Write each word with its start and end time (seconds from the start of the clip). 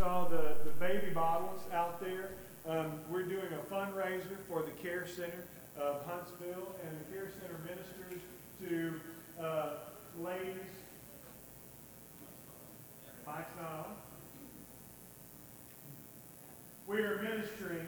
saw 0.00 0.26
the, 0.28 0.54
the 0.64 0.70
baby 0.78 1.10
bottles 1.12 1.60
out 1.74 2.00
there. 2.00 2.30
Um, 2.66 2.92
we're 3.10 3.24
doing 3.24 3.48
a 3.52 3.74
fundraiser 3.74 4.38
for 4.48 4.62
the 4.62 4.70
Care 4.82 5.06
Center 5.06 5.44
of 5.78 6.02
Huntsville, 6.06 6.74
and 6.82 6.98
the 6.98 7.12
Care 7.12 7.28
Center 7.38 7.58
ministers 7.66 8.22
to 8.66 9.44
uh, 9.44 9.72
ladies. 10.18 10.54
Mike's 13.26 13.50
not 13.60 13.72
on. 13.72 13.84
We 16.86 17.02
are 17.02 17.20
ministering. 17.22 17.86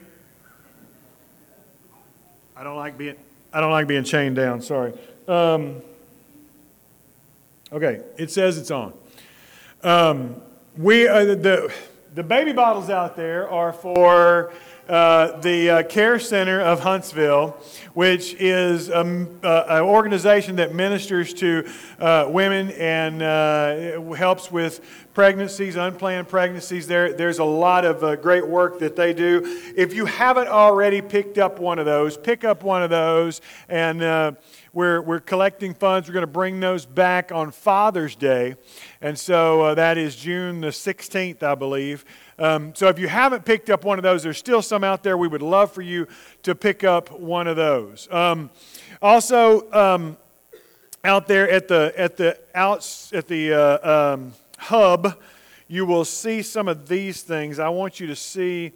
I 2.55 2.63
don't 2.63 2.77
like 2.77 2.99
being. 2.99 3.17
I 3.55 3.63
don't 3.63 3.71
like 3.71 3.87
being 3.87 4.05
chained 4.05 4.37
down. 4.37 4.61
Sorry. 4.61 4.93
Um, 5.27 5.81
okay, 7.73 8.03
it 8.19 8.31
says 8.31 8.59
it's 8.59 8.71
on. 8.71 8.93
Um, 9.83 10.37
we 10.77 11.09
uh, 11.09 11.25
the 11.25 11.73
the 12.15 12.23
baby 12.23 12.53
bottles 12.53 12.91
out 12.91 13.17
there 13.17 13.49
are 13.49 13.73
for 13.73 14.53
uh, 14.87 15.41
the 15.41 15.71
uh, 15.71 15.83
Care 15.85 16.19
Center 16.19 16.61
of 16.61 16.81
Huntsville, 16.81 17.57
which 17.95 18.35
is 18.35 18.91
um, 18.91 19.41
uh, 19.43 19.65
an 19.69 19.83
organization 19.83 20.57
that 20.57 20.75
ministers 20.75 21.33
to 21.35 21.67
uh, 21.99 22.27
women 22.29 22.71
and 22.73 23.23
uh, 23.23 24.15
helps 24.15 24.53
with 24.53 25.09
pregnancies, 25.15 25.77
unplanned 25.77 26.29
pregnancies. 26.29 26.87
There, 26.87 27.15
there's 27.15 27.39
a 27.39 27.45
lot 27.45 27.87
of 27.87 28.21
great 28.21 28.47
work 28.47 28.79
that 28.81 28.95
they 28.95 29.15
do. 29.15 29.41
If 29.75 29.95
you 29.95 30.05
haven't 30.05 30.49
already 30.49 31.01
picked 31.01 31.39
up 31.39 31.61
one 31.61 31.79
of 31.79 31.87
those, 31.87 32.19
pick 32.19 32.45
up 32.45 32.63
one 32.63 32.83
of 32.83 32.91
those 32.91 33.41
and 33.69 34.37
we're, 34.73 35.03
we're 35.03 35.21
collecting 35.21 35.75
funds. 35.75 36.09
We're 36.09 36.15
going 36.15 36.23
to 36.23 36.27
bring 36.27 36.61
those 36.61 36.87
back 36.87 37.31
on 37.31 37.51
Father's 37.51 38.17
Day. 38.17 38.57
And 39.03 39.19
so 39.19 39.61
uh, 39.61 39.75
that 39.75 39.99
is 39.99 40.17
June 40.17 40.63
the 40.63 40.69
16th, 40.69 41.43
I 41.43 41.55
believe. 41.55 42.05
Um, 42.39 42.75
so 42.75 42.89
if 42.89 42.99
you 42.99 43.07
haven't 43.07 43.45
picked 43.45 43.69
up 43.69 43.85
one 43.85 43.99
of 43.99 44.03
those, 44.03 44.23
there's 44.23 44.39
still 44.39 44.63
some 44.63 44.83
out 44.83 45.03
there. 45.03 45.19
We 45.19 45.29
would 45.29 45.43
love 45.43 45.73
for 45.73 45.83
you 45.83 46.09
to 46.45 46.55
pick 46.55 46.85
up 46.85 47.11
one 47.11 47.47
of 47.47 47.57
those. 47.57 48.09
Um, 48.11 48.51
also, 49.03 49.71
um, 49.73 50.17
out 51.05 51.27
there 51.27 51.51
at 51.51 51.67
the 51.67 51.93
at 51.97 52.17
the 52.17 52.39
outs 52.55 53.13
at 53.13 53.27
the 53.27 53.53
uh, 53.53 54.15
um, 54.15 54.33
hub, 54.57 55.19
you 55.67 55.85
will 55.85 56.05
see 56.05 56.43
some 56.43 56.69
of 56.69 56.87
these 56.87 57.23
things. 57.23 57.59
I 57.59 57.69
want 57.71 57.99
you 57.99 58.07
to 58.07 58.17
see 58.17 58.73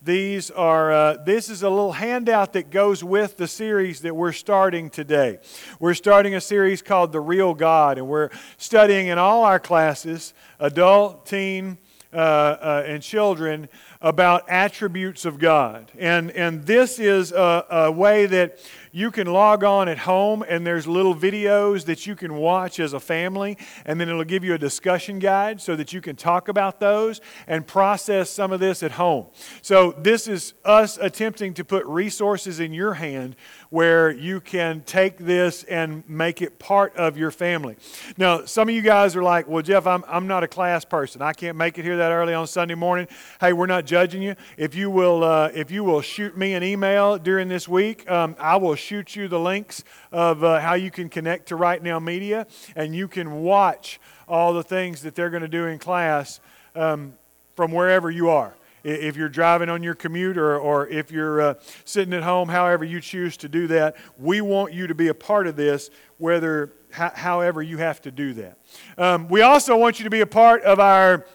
these 0.00 0.50
are, 0.52 0.92
uh, 0.92 1.16
this 1.24 1.48
is 1.48 1.62
a 1.62 1.68
little 1.68 1.92
handout 1.92 2.52
that 2.52 2.70
goes 2.70 3.02
with 3.02 3.36
the 3.36 3.48
series 3.48 4.02
that 4.02 4.14
we're 4.14 4.32
starting 4.32 4.90
today. 4.90 5.40
We're 5.80 5.94
starting 5.94 6.36
a 6.36 6.40
series 6.40 6.82
called 6.82 7.10
The 7.10 7.20
Real 7.20 7.52
God, 7.52 7.98
and 7.98 8.06
we're 8.06 8.30
studying 8.58 9.08
in 9.08 9.18
all 9.18 9.42
our 9.42 9.58
classes, 9.58 10.34
adult, 10.60 11.26
teen, 11.26 11.78
uh, 12.12 12.16
uh, 12.16 12.84
and 12.86 13.02
children, 13.02 13.68
about 14.00 14.48
attributes 14.48 15.24
of 15.24 15.38
God. 15.38 15.90
And, 15.98 16.30
and 16.30 16.64
this 16.64 16.98
is 16.98 17.32
a, 17.32 17.66
a 17.68 17.92
way 17.92 18.26
that 18.26 18.58
you 18.92 19.10
can 19.10 19.26
log 19.26 19.64
on 19.64 19.88
at 19.88 19.98
home 19.98 20.44
and 20.48 20.66
there's 20.66 20.86
little 20.86 21.14
videos 21.14 21.84
that 21.84 22.06
you 22.06 22.16
can 22.16 22.34
watch 22.34 22.80
as 22.80 22.92
a 22.92 23.00
family 23.00 23.58
and 23.84 24.00
then 24.00 24.08
it'll 24.08 24.24
give 24.24 24.44
you 24.44 24.54
a 24.54 24.58
discussion 24.58 25.18
guide 25.18 25.60
so 25.60 25.76
that 25.76 25.92
you 25.92 26.00
can 26.00 26.16
talk 26.16 26.48
about 26.48 26.80
those 26.80 27.20
and 27.46 27.66
process 27.66 28.30
some 28.30 28.50
of 28.50 28.60
this 28.60 28.82
at 28.82 28.92
home 28.92 29.26
so 29.62 29.92
this 29.98 30.26
is 30.26 30.54
us 30.64 30.98
attempting 30.98 31.54
to 31.54 31.64
put 31.64 31.84
resources 31.86 32.60
in 32.60 32.72
your 32.72 32.94
hand 32.94 33.36
where 33.70 34.10
you 34.10 34.40
can 34.40 34.82
take 34.82 35.18
this 35.18 35.64
and 35.64 36.08
make 36.08 36.40
it 36.40 36.58
part 36.58 36.96
of 36.96 37.18
your 37.18 37.30
family. 37.30 37.76
Now, 38.16 38.44
some 38.46 38.68
of 38.68 38.74
you 38.74 38.80
guys 38.80 39.14
are 39.14 39.22
like, 39.22 39.46
well, 39.46 39.62
Jeff, 39.62 39.86
I'm, 39.86 40.04
I'm 40.08 40.26
not 40.26 40.42
a 40.42 40.48
class 40.48 40.84
person. 40.84 41.20
I 41.20 41.32
can't 41.32 41.56
make 41.56 41.78
it 41.78 41.84
here 41.84 41.98
that 41.98 42.10
early 42.10 42.32
on 42.34 42.46
Sunday 42.46 42.74
morning. 42.74 43.08
Hey, 43.40 43.52
we're 43.52 43.66
not 43.66 43.84
judging 43.88 44.22
you. 44.22 44.36
If 44.56 44.74
you 44.74 44.90
will, 44.90 45.24
uh, 45.24 45.50
if 45.54 45.70
you 45.70 45.82
will 45.82 46.02
shoot 46.02 46.36
me 46.36 46.54
an 46.54 46.62
email 46.62 47.18
during 47.18 47.48
this 47.48 47.66
week, 47.66 48.08
um, 48.10 48.36
I 48.38 48.56
will 48.56 48.74
shoot 48.74 49.16
you 49.16 49.26
the 49.26 49.40
links 49.40 49.82
of 50.12 50.44
uh, 50.44 50.60
how 50.60 50.74
you 50.74 50.90
can 50.90 51.08
connect 51.08 51.48
to 51.48 51.56
Right 51.56 51.82
Now 51.82 51.98
Media, 51.98 52.46
and 52.76 52.94
you 52.94 53.08
can 53.08 53.42
watch 53.42 53.98
all 54.28 54.52
the 54.52 54.62
things 54.62 55.02
that 55.02 55.14
they're 55.14 55.30
going 55.30 55.42
to 55.42 55.48
do 55.48 55.64
in 55.64 55.78
class 55.78 56.38
um, 56.76 57.14
from 57.56 57.72
wherever 57.72 58.10
you 58.10 58.28
are 58.28 58.54
if 58.84 59.16
you're 59.16 59.28
driving 59.28 59.68
on 59.68 59.82
your 59.82 59.94
commute 59.94 60.38
or, 60.38 60.56
or 60.58 60.86
if 60.88 61.10
you're 61.10 61.40
uh, 61.40 61.54
sitting 61.84 62.14
at 62.14 62.22
home, 62.22 62.48
however 62.48 62.84
you 62.84 63.00
choose 63.00 63.36
to 63.38 63.48
do 63.48 63.66
that, 63.66 63.96
we 64.18 64.40
want 64.40 64.72
you 64.72 64.86
to 64.86 64.94
be 64.94 65.08
a 65.08 65.14
part 65.14 65.46
of 65.46 65.56
this, 65.56 65.90
whether 66.18 66.72
however 66.90 67.60
you 67.60 67.76
have 67.78 68.00
to 68.00 68.10
do 68.10 68.32
that. 68.34 68.58
Um, 68.96 69.28
we 69.28 69.42
also 69.42 69.76
want 69.76 69.98
you 69.98 70.04
to 70.04 70.10
be 70.10 70.20
a 70.20 70.26
part 70.26 70.62
of 70.62 70.80
our 70.80 71.26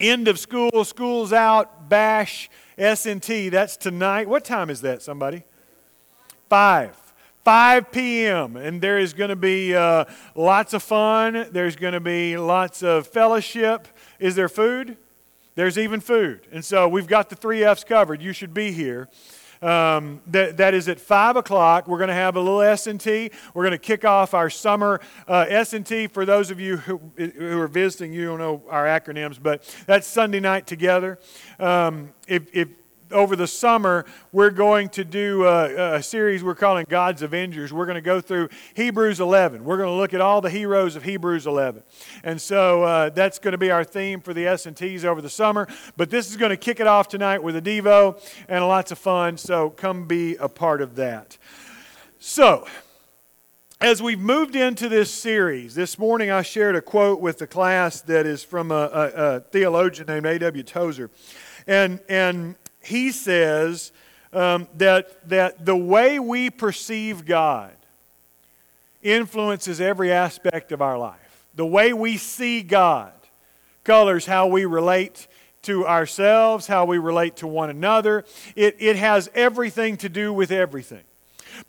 end 0.00 0.28
of 0.28 0.38
school, 0.38 0.84
schools 0.84 1.32
out, 1.32 1.88
bash, 1.88 2.50
S&T. 2.78 3.48
That's 3.48 3.76
tonight. 3.76 4.28
What 4.28 4.44
time 4.44 4.70
is 4.70 4.80
that, 4.82 5.02
somebody? 5.02 5.44
Five. 6.48 6.96
5 7.44 7.92
p.m. 7.92 8.56
And 8.56 8.80
there 8.80 8.98
is 8.98 9.12
going 9.12 9.30
to 9.30 9.36
be 9.36 9.74
uh, 9.74 10.04
lots 10.34 10.74
of 10.74 10.82
fun. 10.82 11.46
There's 11.52 11.76
going 11.76 11.92
to 11.92 12.00
be 12.00 12.36
lots 12.36 12.82
of 12.82 13.06
fellowship. 13.06 13.86
Is 14.18 14.34
there 14.34 14.48
food? 14.48 14.96
There's 15.54 15.78
even 15.78 16.00
food. 16.00 16.40
And 16.50 16.64
so 16.64 16.88
we've 16.88 17.06
got 17.06 17.30
the 17.30 17.36
three 17.36 17.64
F's 17.64 17.84
covered. 17.84 18.20
You 18.20 18.32
should 18.32 18.52
be 18.52 18.72
here. 18.72 19.08
Um, 19.62 20.20
that, 20.26 20.56
that 20.58 20.74
is 20.74 20.88
at 20.88 21.00
5 21.00 21.36
o'clock. 21.36 21.88
We're 21.88 21.98
going 21.98 22.08
to 22.08 22.14
have 22.14 22.36
a 22.36 22.40
little 22.40 22.60
S&T. 22.60 23.30
We're 23.54 23.62
going 23.62 23.72
to 23.72 23.78
kick 23.78 24.04
off 24.04 24.34
our 24.34 24.50
summer 24.50 25.00
uh, 25.28 25.46
S&T. 25.48 26.08
For 26.08 26.24
those 26.24 26.50
of 26.50 26.60
you 26.60 26.76
who, 26.78 27.00
who 27.16 27.58
are 27.58 27.68
visiting, 27.68 28.12
you 28.12 28.26
don't 28.26 28.38
know 28.38 28.62
our 28.68 28.84
acronyms, 28.84 29.42
but 29.42 29.62
that's 29.86 30.06
Sunday 30.06 30.40
night 30.40 30.66
together. 30.66 31.18
Um, 31.58 32.12
if, 32.28 32.54
if 32.54 32.68
over 33.10 33.36
the 33.36 33.46
summer, 33.46 34.04
we're 34.32 34.50
going 34.50 34.88
to 34.90 35.04
do 35.04 35.44
a, 35.44 35.96
a, 35.96 36.02
series 36.02 36.42
we're 36.42 36.54
calling 36.54 36.86
God's 36.88 37.22
Avengers. 37.22 37.72
We're 37.72 37.86
going 37.86 37.96
to 37.96 38.00
go 38.00 38.20
through 38.20 38.48
Hebrews 38.74 39.20
11. 39.20 39.64
We're 39.64 39.76
going 39.76 39.88
to 39.88 39.94
look 39.94 40.14
at 40.14 40.20
all 40.20 40.40
the 40.40 40.50
heroes 40.50 40.96
of 40.96 41.02
Hebrews 41.02 41.46
11. 41.46 41.82
And 42.24 42.40
so 42.40 42.82
uh, 42.82 43.10
that's 43.10 43.38
going 43.38 43.52
to 43.52 43.58
be 43.58 43.70
our 43.70 43.84
theme 43.84 44.20
for 44.20 44.34
the 44.34 44.46
S&Ts 44.46 45.04
over 45.04 45.20
the 45.20 45.30
summer. 45.30 45.68
But 45.96 46.10
this 46.10 46.30
is 46.30 46.36
going 46.36 46.50
to 46.50 46.56
kick 46.56 46.80
it 46.80 46.86
off 46.86 47.08
tonight 47.08 47.42
with 47.42 47.56
a 47.56 47.62
Devo 47.62 48.20
and 48.48 48.66
lots 48.66 48.92
of 48.92 48.98
fun. 48.98 49.36
So 49.36 49.70
come 49.70 50.06
be 50.06 50.36
a 50.36 50.48
part 50.48 50.80
of 50.80 50.96
that. 50.96 51.38
So, 52.18 52.66
as 53.80 54.02
we've 54.02 54.18
moved 54.18 54.56
into 54.56 54.88
this 54.88 55.12
series, 55.12 55.74
this 55.74 55.98
morning 55.98 56.30
I 56.30 56.40
shared 56.40 56.76
a 56.76 56.80
quote 56.80 57.20
with 57.20 57.38
the 57.38 57.46
class 57.46 58.00
that 58.02 58.26
is 58.26 58.42
from 58.42 58.70
a, 58.70 58.74
a, 58.74 59.10
a 59.36 59.40
theologian 59.40 60.06
named 60.06 60.24
A.W. 60.24 60.62
Tozer. 60.62 61.10
And, 61.66 62.00
and 62.08 62.54
he 62.86 63.12
says 63.12 63.92
um, 64.32 64.68
that, 64.76 65.28
that 65.28 65.64
the 65.64 65.76
way 65.76 66.18
we 66.18 66.50
perceive 66.50 67.24
God 67.24 67.72
influences 69.02 69.80
every 69.80 70.12
aspect 70.12 70.72
of 70.72 70.82
our 70.82 70.98
life. 70.98 71.46
The 71.54 71.66
way 71.66 71.92
we 71.92 72.16
see 72.16 72.62
God 72.62 73.12
colors 73.84 74.26
how 74.26 74.48
we 74.48 74.64
relate 74.64 75.26
to 75.62 75.86
ourselves, 75.86 76.66
how 76.66 76.84
we 76.84 76.98
relate 76.98 77.36
to 77.36 77.46
one 77.46 77.70
another. 77.70 78.24
It, 78.54 78.76
it 78.78 78.96
has 78.96 79.30
everything 79.34 79.96
to 79.98 80.08
do 80.08 80.32
with 80.32 80.50
everything. 80.50 81.02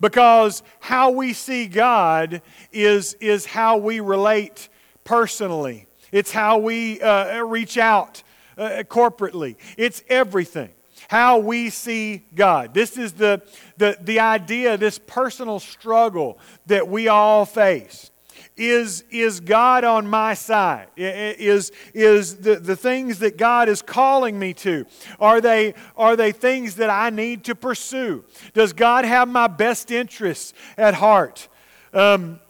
Because 0.00 0.62
how 0.80 1.10
we 1.10 1.32
see 1.32 1.66
God 1.66 2.42
is, 2.72 3.14
is 3.14 3.46
how 3.46 3.78
we 3.78 4.00
relate 4.00 4.68
personally, 5.04 5.86
it's 6.12 6.30
how 6.30 6.58
we 6.58 7.00
uh, 7.00 7.42
reach 7.42 7.78
out 7.78 8.22
uh, 8.58 8.82
corporately, 8.88 9.56
it's 9.76 10.02
everything 10.08 10.70
how 11.08 11.38
we 11.38 11.70
see 11.70 12.22
God. 12.34 12.74
This 12.74 12.96
is 12.96 13.14
the, 13.14 13.42
the, 13.78 13.98
the 14.00 14.20
idea, 14.20 14.76
this 14.76 14.98
personal 14.98 15.58
struggle 15.58 16.38
that 16.66 16.86
we 16.86 17.08
all 17.08 17.44
face. 17.44 18.10
Is, 18.56 19.04
is 19.10 19.40
God 19.40 19.84
on 19.84 20.06
my 20.06 20.34
side? 20.34 20.88
Is, 20.96 21.72
is 21.94 22.36
the, 22.36 22.56
the 22.56 22.76
things 22.76 23.20
that 23.20 23.38
God 23.38 23.68
is 23.68 23.82
calling 23.82 24.38
me 24.38 24.52
to, 24.54 24.84
are 25.18 25.40
they, 25.40 25.74
are 25.96 26.14
they 26.14 26.32
things 26.32 26.76
that 26.76 26.90
I 26.90 27.10
need 27.10 27.44
to 27.44 27.54
pursue? 27.54 28.24
Does 28.52 28.72
God 28.72 29.04
have 29.04 29.28
my 29.28 29.46
best 29.46 29.90
interests 29.90 30.52
at 30.76 30.94
heart? 30.94 31.48
Um, 31.92 32.40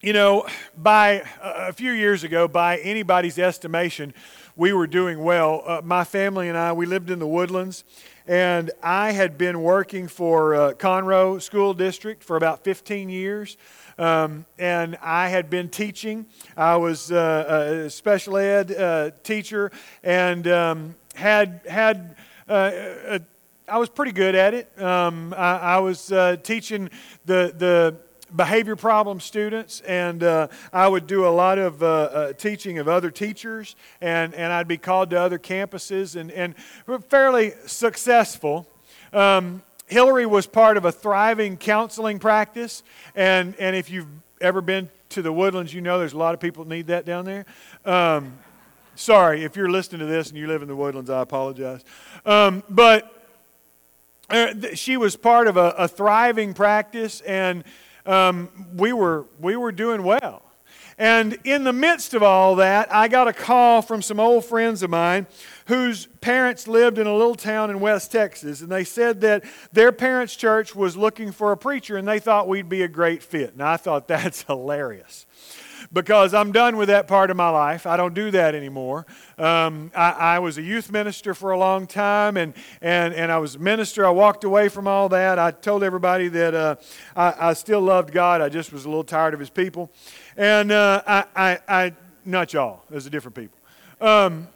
you 0.00 0.12
know, 0.12 0.46
by 0.76 1.24
a 1.42 1.72
few 1.72 1.90
years 1.90 2.22
ago, 2.22 2.46
by 2.46 2.76
anybody's 2.78 3.38
estimation, 3.38 4.14
we 4.58 4.72
were 4.72 4.88
doing 4.88 5.22
well. 5.22 5.62
Uh, 5.64 5.80
my 5.84 6.02
family 6.02 6.48
and 6.48 6.58
I, 6.58 6.72
we 6.72 6.84
lived 6.84 7.10
in 7.10 7.20
the 7.20 7.26
woodlands, 7.28 7.84
and 8.26 8.72
I 8.82 9.12
had 9.12 9.38
been 9.38 9.62
working 9.62 10.08
for 10.08 10.54
uh, 10.54 10.72
Conroe 10.72 11.40
School 11.40 11.72
District 11.72 12.24
for 12.24 12.36
about 12.36 12.64
15 12.64 13.08
years. 13.08 13.56
Um, 13.98 14.46
and 14.58 14.98
I 15.00 15.28
had 15.28 15.48
been 15.48 15.68
teaching. 15.68 16.26
I 16.56 16.76
was 16.76 17.10
uh, 17.10 17.84
a 17.86 17.90
special 17.90 18.36
ed 18.36 18.72
uh, 18.72 19.10
teacher 19.22 19.70
and 20.02 20.46
um, 20.46 20.94
had 21.14 21.60
had 21.68 22.16
uh, 22.48 22.70
a, 22.74 23.20
I 23.68 23.78
was 23.78 23.88
pretty 23.88 24.12
good 24.12 24.34
at 24.34 24.54
it. 24.54 24.80
Um, 24.80 25.34
I, 25.36 25.58
I, 25.58 25.78
was 25.78 26.12
uh, 26.12 26.36
teaching 26.42 26.90
the 27.26 27.52
the 27.56 27.96
behavior 28.34 28.76
problem 28.76 29.20
students, 29.20 29.80
and 29.82 30.22
uh, 30.22 30.48
I 30.72 30.88
would 30.88 31.06
do 31.06 31.26
a 31.26 31.30
lot 31.30 31.58
of 31.58 31.82
uh, 31.82 31.86
uh, 31.86 32.32
teaching 32.34 32.78
of 32.78 32.88
other 32.88 33.10
teachers, 33.10 33.76
and, 34.00 34.34
and 34.34 34.52
I'd 34.52 34.68
be 34.68 34.78
called 34.78 35.10
to 35.10 35.20
other 35.20 35.38
campuses, 35.38 36.16
and, 36.16 36.30
and 36.30 36.54
fairly 37.08 37.52
successful. 37.66 38.66
Um, 39.12 39.62
Hillary 39.86 40.26
was 40.26 40.46
part 40.46 40.76
of 40.76 40.84
a 40.84 40.92
thriving 40.92 41.56
counseling 41.56 42.18
practice, 42.18 42.82
and, 43.14 43.54
and 43.58 43.74
if 43.74 43.90
you've 43.90 44.08
ever 44.40 44.60
been 44.60 44.90
to 45.10 45.22
the 45.22 45.32
woodlands, 45.32 45.72
you 45.72 45.80
know 45.80 45.98
there's 45.98 46.12
a 46.12 46.18
lot 46.18 46.34
of 46.34 46.40
people 46.40 46.66
need 46.66 46.88
that 46.88 47.06
down 47.06 47.24
there. 47.24 47.46
Um, 47.84 48.38
sorry, 48.94 49.44
if 49.44 49.56
you're 49.56 49.70
listening 49.70 50.00
to 50.00 50.06
this 50.06 50.28
and 50.28 50.38
you 50.38 50.46
live 50.46 50.60
in 50.60 50.68
the 50.68 50.76
woodlands, 50.76 51.08
I 51.08 51.22
apologize. 51.22 51.84
Um, 52.26 52.62
but 52.68 53.14
uh, 54.28 54.74
she 54.74 54.98
was 54.98 55.16
part 55.16 55.46
of 55.46 55.56
a, 55.56 55.70
a 55.78 55.88
thriving 55.88 56.52
practice, 56.52 57.22
and 57.22 57.64
um, 58.08 58.48
we, 58.74 58.92
were, 58.92 59.26
we 59.38 59.54
were 59.56 59.72
doing 59.72 60.02
well. 60.02 60.42
And 61.00 61.38
in 61.44 61.62
the 61.62 61.72
midst 61.72 62.12
of 62.12 62.24
all 62.24 62.56
that, 62.56 62.92
I 62.92 63.06
got 63.06 63.28
a 63.28 63.32
call 63.32 63.82
from 63.82 64.02
some 64.02 64.18
old 64.18 64.44
friends 64.44 64.82
of 64.82 64.90
mine 64.90 65.28
whose 65.66 66.06
parents 66.20 66.66
lived 66.66 66.98
in 66.98 67.06
a 67.06 67.14
little 67.14 67.36
town 67.36 67.70
in 67.70 67.78
West 67.78 68.10
Texas. 68.10 68.62
And 68.62 68.72
they 68.72 68.82
said 68.82 69.20
that 69.20 69.44
their 69.72 69.92
parents' 69.92 70.34
church 70.34 70.74
was 70.74 70.96
looking 70.96 71.30
for 71.30 71.52
a 71.52 71.56
preacher 71.56 71.96
and 71.96 72.08
they 72.08 72.18
thought 72.18 72.48
we'd 72.48 72.68
be 72.68 72.82
a 72.82 72.88
great 72.88 73.22
fit. 73.22 73.52
And 73.52 73.62
I 73.62 73.76
thought 73.76 74.08
that's 74.08 74.42
hilarious 74.42 75.26
because 75.92 76.34
I'm 76.34 76.52
done 76.52 76.76
with 76.76 76.88
that 76.88 77.08
part 77.08 77.30
of 77.30 77.36
my 77.36 77.48
life. 77.48 77.86
I 77.86 77.96
don't 77.96 78.14
do 78.14 78.30
that 78.30 78.54
anymore. 78.54 79.06
Um, 79.38 79.90
I, 79.94 80.10
I, 80.10 80.38
was 80.38 80.58
a 80.58 80.62
youth 80.62 80.92
minister 80.92 81.34
for 81.34 81.52
a 81.52 81.58
long 81.58 81.86
time, 81.86 82.36
and, 82.36 82.54
and, 82.80 83.14
and 83.14 83.32
I 83.32 83.38
was 83.38 83.54
a 83.54 83.58
minister. 83.58 84.06
I 84.06 84.10
walked 84.10 84.44
away 84.44 84.68
from 84.68 84.86
all 84.86 85.08
that. 85.10 85.38
I 85.38 85.50
told 85.50 85.82
everybody 85.82 86.28
that 86.28 86.54
uh, 86.54 86.76
I, 87.16 87.50
I, 87.50 87.52
still 87.54 87.80
loved 87.80 88.12
God. 88.12 88.40
I 88.40 88.48
just 88.48 88.72
was 88.72 88.84
a 88.84 88.88
little 88.88 89.04
tired 89.04 89.34
of 89.34 89.40
His 89.40 89.50
people. 89.50 89.90
And 90.36 90.70
uh, 90.70 91.02
I, 91.06 91.24
I, 91.34 91.58
I, 91.68 91.94
not 92.24 92.52
y'all, 92.52 92.82
those 92.90 93.06
are 93.06 93.10
different 93.10 93.36
people. 93.36 93.58
Um, 94.00 94.48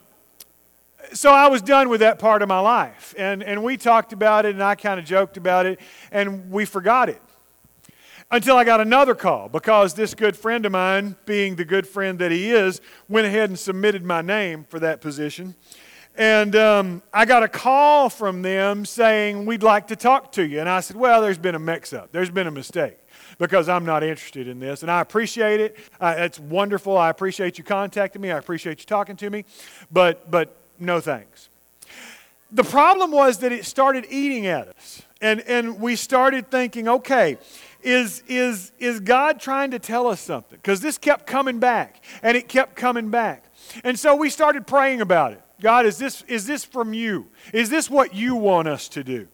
so 1.13 1.33
I 1.33 1.49
was 1.49 1.63
done 1.63 1.89
with 1.89 2.01
that 2.01 2.19
part 2.19 2.43
of 2.43 2.49
my 2.49 2.61
life. 2.61 3.15
And, 3.19 3.43
and 3.43 3.63
we 3.63 3.77
talked 3.77 4.13
about 4.13 4.47
it, 4.47 4.55
and 4.55 4.63
I 4.63 4.75
kind 4.75 5.01
of 5.01 5.07
joked 5.07 5.37
about 5.37 5.67
it, 5.67 5.81
and 6.11 6.51
we 6.51 6.65
forgot 6.65 7.09
it 7.09 7.21
until 8.33 8.57
I 8.57 8.65
got 8.65 8.81
another 8.81 9.15
call 9.15 9.51
because 9.51 9.93
this 9.93 10.15
good 10.15 10.37
friend 10.37 10.65
of 10.65 10.73
mine, 10.73 11.17
being 11.27 11.55
the 11.57 11.67
good 11.67 11.87
friend 11.87 12.19
that 12.19 12.33
he 12.33 12.51
is, 12.51 12.81
went 13.09 13.27
ahead 13.27 13.51
and 13.51 13.59
submitted 13.59 14.03
my 14.03 14.23
name 14.23 14.65
for 14.65 14.81
that 14.81 15.03
position. 15.03 15.55
And 16.17 16.57
um, 16.57 17.03
I 17.13 17.27
got 17.27 17.43
a 17.43 17.49
call 17.49 18.09
from 18.09 18.43
them 18.43 18.85
saying, 18.85 19.47
We'd 19.47 19.63
like 19.63 19.87
to 19.89 19.97
talk 19.97 20.33
to 20.33 20.47
you. 20.47 20.61
And 20.61 20.69
I 20.69 20.81
said, 20.81 20.97
Well, 20.97 21.21
there's 21.21 21.39
been 21.39 21.55
a 21.55 21.59
mix 21.59 21.93
up, 21.93 22.11
there's 22.11 22.31
been 22.31 22.47
a 22.47 22.51
mistake 22.51 22.97
because 23.39 23.69
I'm 23.69 23.85
not 23.85 24.03
interested 24.03 24.49
in 24.49 24.61
this. 24.61 24.83
And 24.83 24.91
I 24.91 25.01
appreciate 25.01 25.61
it. 25.61 25.77
Uh, 26.01 26.15
it's 26.19 26.39
wonderful. 26.39 26.97
I 26.97 27.11
appreciate 27.11 27.59
you 27.59 27.65
contacting 27.65 28.21
me, 28.21 28.31
I 28.31 28.39
appreciate 28.39 28.81
you 28.81 28.87
talking 28.87 29.17
to 29.17 29.31
me, 29.31 29.45
but, 29.91 30.31
but 30.31 30.57
no 30.79 31.01
thanks. 31.01 31.49
The 32.51 32.65
problem 32.65 33.11
was 33.11 33.39
that 33.39 33.53
it 33.53 33.65
started 33.65 34.07
eating 34.11 34.47
at 34.47 34.69
us. 34.69 35.03
And, 35.23 35.41
and 35.43 35.81
we 35.81 35.97
started 35.97 36.51
thinking, 36.51 36.89
okay, 36.89 37.39
is, 37.83 38.23
is, 38.29 38.73
is 38.79 39.01
God 39.01 39.41
trying 39.41 39.71
to 39.73 39.79
tell 39.79 40.07
us 40.07 40.21
something? 40.21 40.59
Because 40.61 40.81
this 40.81 40.99
kept 40.99 41.27
coming 41.27 41.59
back, 41.59 42.03
and 42.23 42.37
it 42.37 42.49
kept 42.49 42.77
coming 42.77 43.11
back. 43.11 43.45
And 43.85 43.99
so 43.99 44.17
we 44.17 44.31
started 44.31 44.67
praying 44.67 45.01
about 45.01 45.33
it. 45.33 45.43
God, 45.61 45.87
is 45.87 45.99
this, 45.99 46.23
is 46.23 46.47
this 46.47 46.65
from 46.65 46.93
you? 46.93 47.29
Is 47.53 47.71
this 47.71 47.89
what 47.89 48.15
you 48.15 48.35
want 48.35 48.69
us 48.69 48.89
to 48.91 49.05
do? 49.05 49.29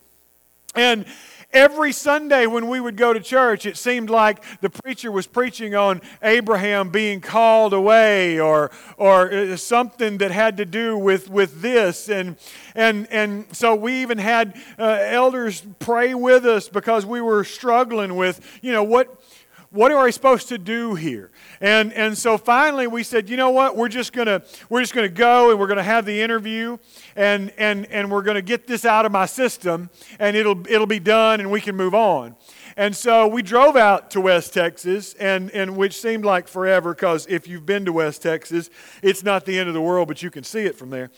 And 0.74 1.06
Every 1.50 1.92
Sunday 1.92 2.44
when 2.44 2.68
we 2.68 2.78
would 2.78 2.98
go 2.98 3.14
to 3.14 3.20
church, 3.20 3.64
it 3.64 3.78
seemed 3.78 4.10
like 4.10 4.44
the 4.60 4.68
preacher 4.68 5.10
was 5.10 5.26
preaching 5.26 5.74
on 5.74 6.02
Abraham 6.22 6.90
being 6.90 7.22
called 7.22 7.72
away 7.72 8.38
or, 8.38 8.70
or 8.98 9.32
uh, 9.32 9.56
something 9.56 10.18
that 10.18 10.30
had 10.30 10.58
to 10.58 10.66
do 10.66 10.98
with, 10.98 11.30
with 11.30 11.62
this. 11.62 12.10
And, 12.10 12.36
and, 12.74 13.10
and 13.10 13.46
so 13.56 13.74
we 13.74 14.02
even 14.02 14.18
had 14.18 14.60
uh, 14.78 14.98
elders 15.00 15.62
pray 15.78 16.12
with 16.12 16.44
us 16.44 16.68
because 16.68 17.06
we 17.06 17.22
were 17.22 17.44
struggling 17.44 18.16
with, 18.16 18.46
you 18.60 18.72
know, 18.72 18.82
what, 18.82 19.18
what 19.70 19.92
are 19.92 20.04
we 20.04 20.12
supposed 20.12 20.48
to 20.48 20.58
do 20.58 20.94
here? 20.94 21.30
And, 21.60 21.92
and 21.92 22.16
so 22.16 22.38
finally 22.38 22.86
we 22.86 23.02
said, 23.02 23.28
you 23.28 23.36
know 23.36 23.50
what, 23.50 23.76
we're 23.76 23.88
just 23.88 24.12
gonna 24.12 24.42
we're 24.68 24.80
just 24.80 24.94
gonna 24.94 25.08
go 25.08 25.50
and 25.50 25.60
we're 25.60 25.66
gonna 25.66 25.82
have 25.82 26.06
the 26.06 26.20
interview 26.22 26.78
and 27.16 27.52
and, 27.58 27.86
and 27.86 28.10
we're 28.10 28.22
gonna 28.22 28.42
get 28.42 28.66
this 28.66 28.84
out 28.84 29.04
of 29.04 29.12
my 29.12 29.26
system 29.26 29.90
and 30.18 30.36
it'll 30.36 30.66
it'll 30.68 30.86
be 30.86 31.00
done 31.00 31.40
and 31.40 31.50
we 31.50 31.60
can 31.60 31.76
move 31.76 31.94
on. 31.94 32.34
And 32.78 32.94
so 32.94 33.26
we 33.26 33.42
drove 33.42 33.76
out 33.76 34.12
to 34.12 34.20
West 34.20 34.54
Texas, 34.54 35.14
and, 35.14 35.50
and 35.50 35.76
which 35.76 36.00
seemed 36.00 36.24
like 36.24 36.46
forever 36.46 36.94
because 36.94 37.26
if 37.26 37.48
you've 37.48 37.66
been 37.66 37.84
to 37.86 37.92
West 37.92 38.22
Texas, 38.22 38.70
it's 39.02 39.24
not 39.24 39.44
the 39.44 39.58
end 39.58 39.66
of 39.66 39.74
the 39.74 39.82
world, 39.82 40.06
but 40.06 40.22
you 40.22 40.30
can 40.30 40.44
see 40.44 40.60
it 40.60 40.76
from 40.76 40.90
there. 40.90 41.10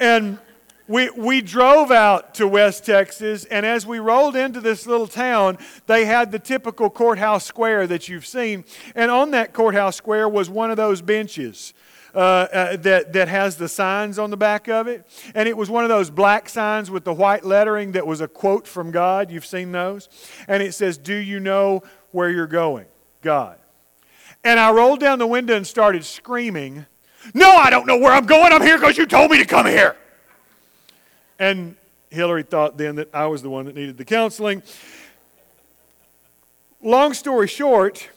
And 0.00 0.40
we, 0.88 1.10
we 1.10 1.40
drove 1.40 1.90
out 1.90 2.34
to 2.34 2.46
West 2.46 2.86
Texas, 2.86 3.44
and 3.46 3.66
as 3.66 3.84
we 3.84 3.98
rolled 3.98 4.36
into 4.36 4.60
this 4.60 4.86
little 4.86 5.08
town, 5.08 5.58
they 5.86 6.04
had 6.04 6.30
the 6.30 6.38
typical 6.38 6.90
courthouse 6.90 7.44
square 7.44 7.86
that 7.88 8.08
you've 8.08 8.26
seen. 8.26 8.64
And 8.94 9.10
on 9.10 9.32
that 9.32 9.52
courthouse 9.52 9.96
square 9.96 10.28
was 10.28 10.48
one 10.48 10.70
of 10.70 10.76
those 10.76 11.02
benches. 11.02 11.74
Uh, 12.14 12.48
uh, 12.50 12.76
that, 12.78 13.12
that 13.12 13.28
has 13.28 13.56
the 13.56 13.68
signs 13.68 14.18
on 14.18 14.30
the 14.30 14.38
back 14.38 14.68
of 14.68 14.88
it. 14.88 15.06
And 15.34 15.46
it 15.46 15.54
was 15.54 15.68
one 15.68 15.84
of 15.84 15.90
those 15.90 16.08
black 16.08 16.48
signs 16.48 16.90
with 16.90 17.04
the 17.04 17.12
white 17.12 17.44
lettering 17.44 17.92
that 17.92 18.06
was 18.06 18.22
a 18.22 18.28
quote 18.28 18.66
from 18.66 18.90
God. 18.90 19.30
You've 19.30 19.44
seen 19.44 19.70
those. 19.70 20.08
And 20.48 20.62
it 20.62 20.72
says, 20.72 20.96
Do 20.96 21.14
you 21.14 21.40
know 21.40 21.82
where 22.12 22.30
you're 22.30 22.46
going? 22.46 22.86
God. 23.20 23.58
And 24.42 24.58
I 24.58 24.72
rolled 24.72 25.00
down 25.00 25.18
the 25.18 25.26
window 25.26 25.56
and 25.56 25.66
started 25.66 26.06
screaming, 26.06 26.86
No, 27.34 27.50
I 27.50 27.68
don't 27.68 27.86
know 27.86 27.98
where 27.98 28.12
I'm 28.12 28.24
going. 28.24 28.50
I'm 28.50 28.62
here 28.62 28.78
because 28.78 28.96
you 28.96 29.04
told 29.04 29.30
me 29.30 29.36
to 29.36 29.44
come 29.44 29.66
here. 29.66 29.94
And 31.38 31.76
Hillary 32.10 32.42
thought 32.42 32.76
then 32.78 32.96
that 32.96 33.14
I 33.14 33.26
was 33.26 33.42
the 33.42 33.50
one 33.50 33.66
that 33.66 33.74
needed 33.74 33.96
the 33.98 34.04
counseling. 34.04 34.62
Long 36.82 37.14
story 37.14 37.48
short, 37.48 38.08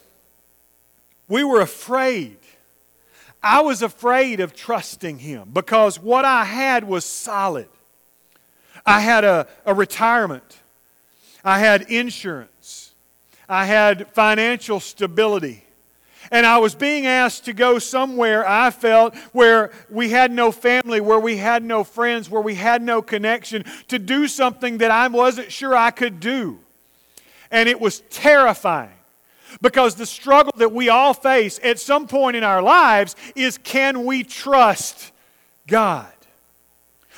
we 1.28 1.44
were 1.44 1.60
afraid. 1.60 2.36
I 3.42 3.62
was 3.62 3.82
afraid 3.82 4.40
of 4.40 4.54
trusting 4.54 5.18
him 5.18 5.50
because 5.52 5.98
what 5.98 6.24
I 6.24 6.44
had 6.44 6.84
was 6.84 7.04
solid. 7.04 7.68
I 8.84 9.00
had 9.00 9.24
a, 9.24 9.46
a 9.64 9.74
retirement, 9.74 10.58
I 11.44 11.58
had 11.58 11.82
insurance, 11.82 12.94
I 13.48 13.66
had 13.66 14.08
financial 14.12 14.80
stability. 14.80 15.64
And 16.30 16.46
I 16.46 16.58
was 16.58 16.74
being 16.74 17.06
asked 17.06 17.46
to 17.46 17.52
go 17.52 17.78
somewhere 17.78 18.48
I 18.48 18.70
felt 18.70 19.16
where 19.32 19.72
we 19.88 20.10
had 20.10 20.30
no 20.30 20.52
family, 20.52 21.00
where 21.00 21.18
we 21.18 21.36
had 21.36 21.64
no 21.64 21.82
friends, 21.82 22.30
where 22.30 22.42
we 22.42 22.54
had 22.54 22.82
no 22.82 23.02
connection, 23.02 23.64
to 23.88 23.98
do 23.98 24.28
something 24.28 24.78
that 24.78 24.92
I 24.92 25.08
wasn't 25.08 25.50
sure 25.50 25.74
I 25.74 25.90
could 25.90 26.20
do. 26.20 26.60
And 27.50 27.68
it 27.68 27.80
was 27.80 28.00
terrifying. 28.10 28.92
Because 29.60 29.96
the 29.96 30.06
struggle 30.06 30.52
that 30.58 30.70
we 30.70 30.88
all 30.88 31.12
face 31.12 31.58
at 31.64 31.80
some 31.80 32.06
point 32.06 32.36
in 32.36 32.44
our 32.44 32.62
lives 32.62 33.16
is 33.34 33.58
can 33.58 34.04
we 34.04 34.22
trust 34.22 35.10
God? 35.66 36.12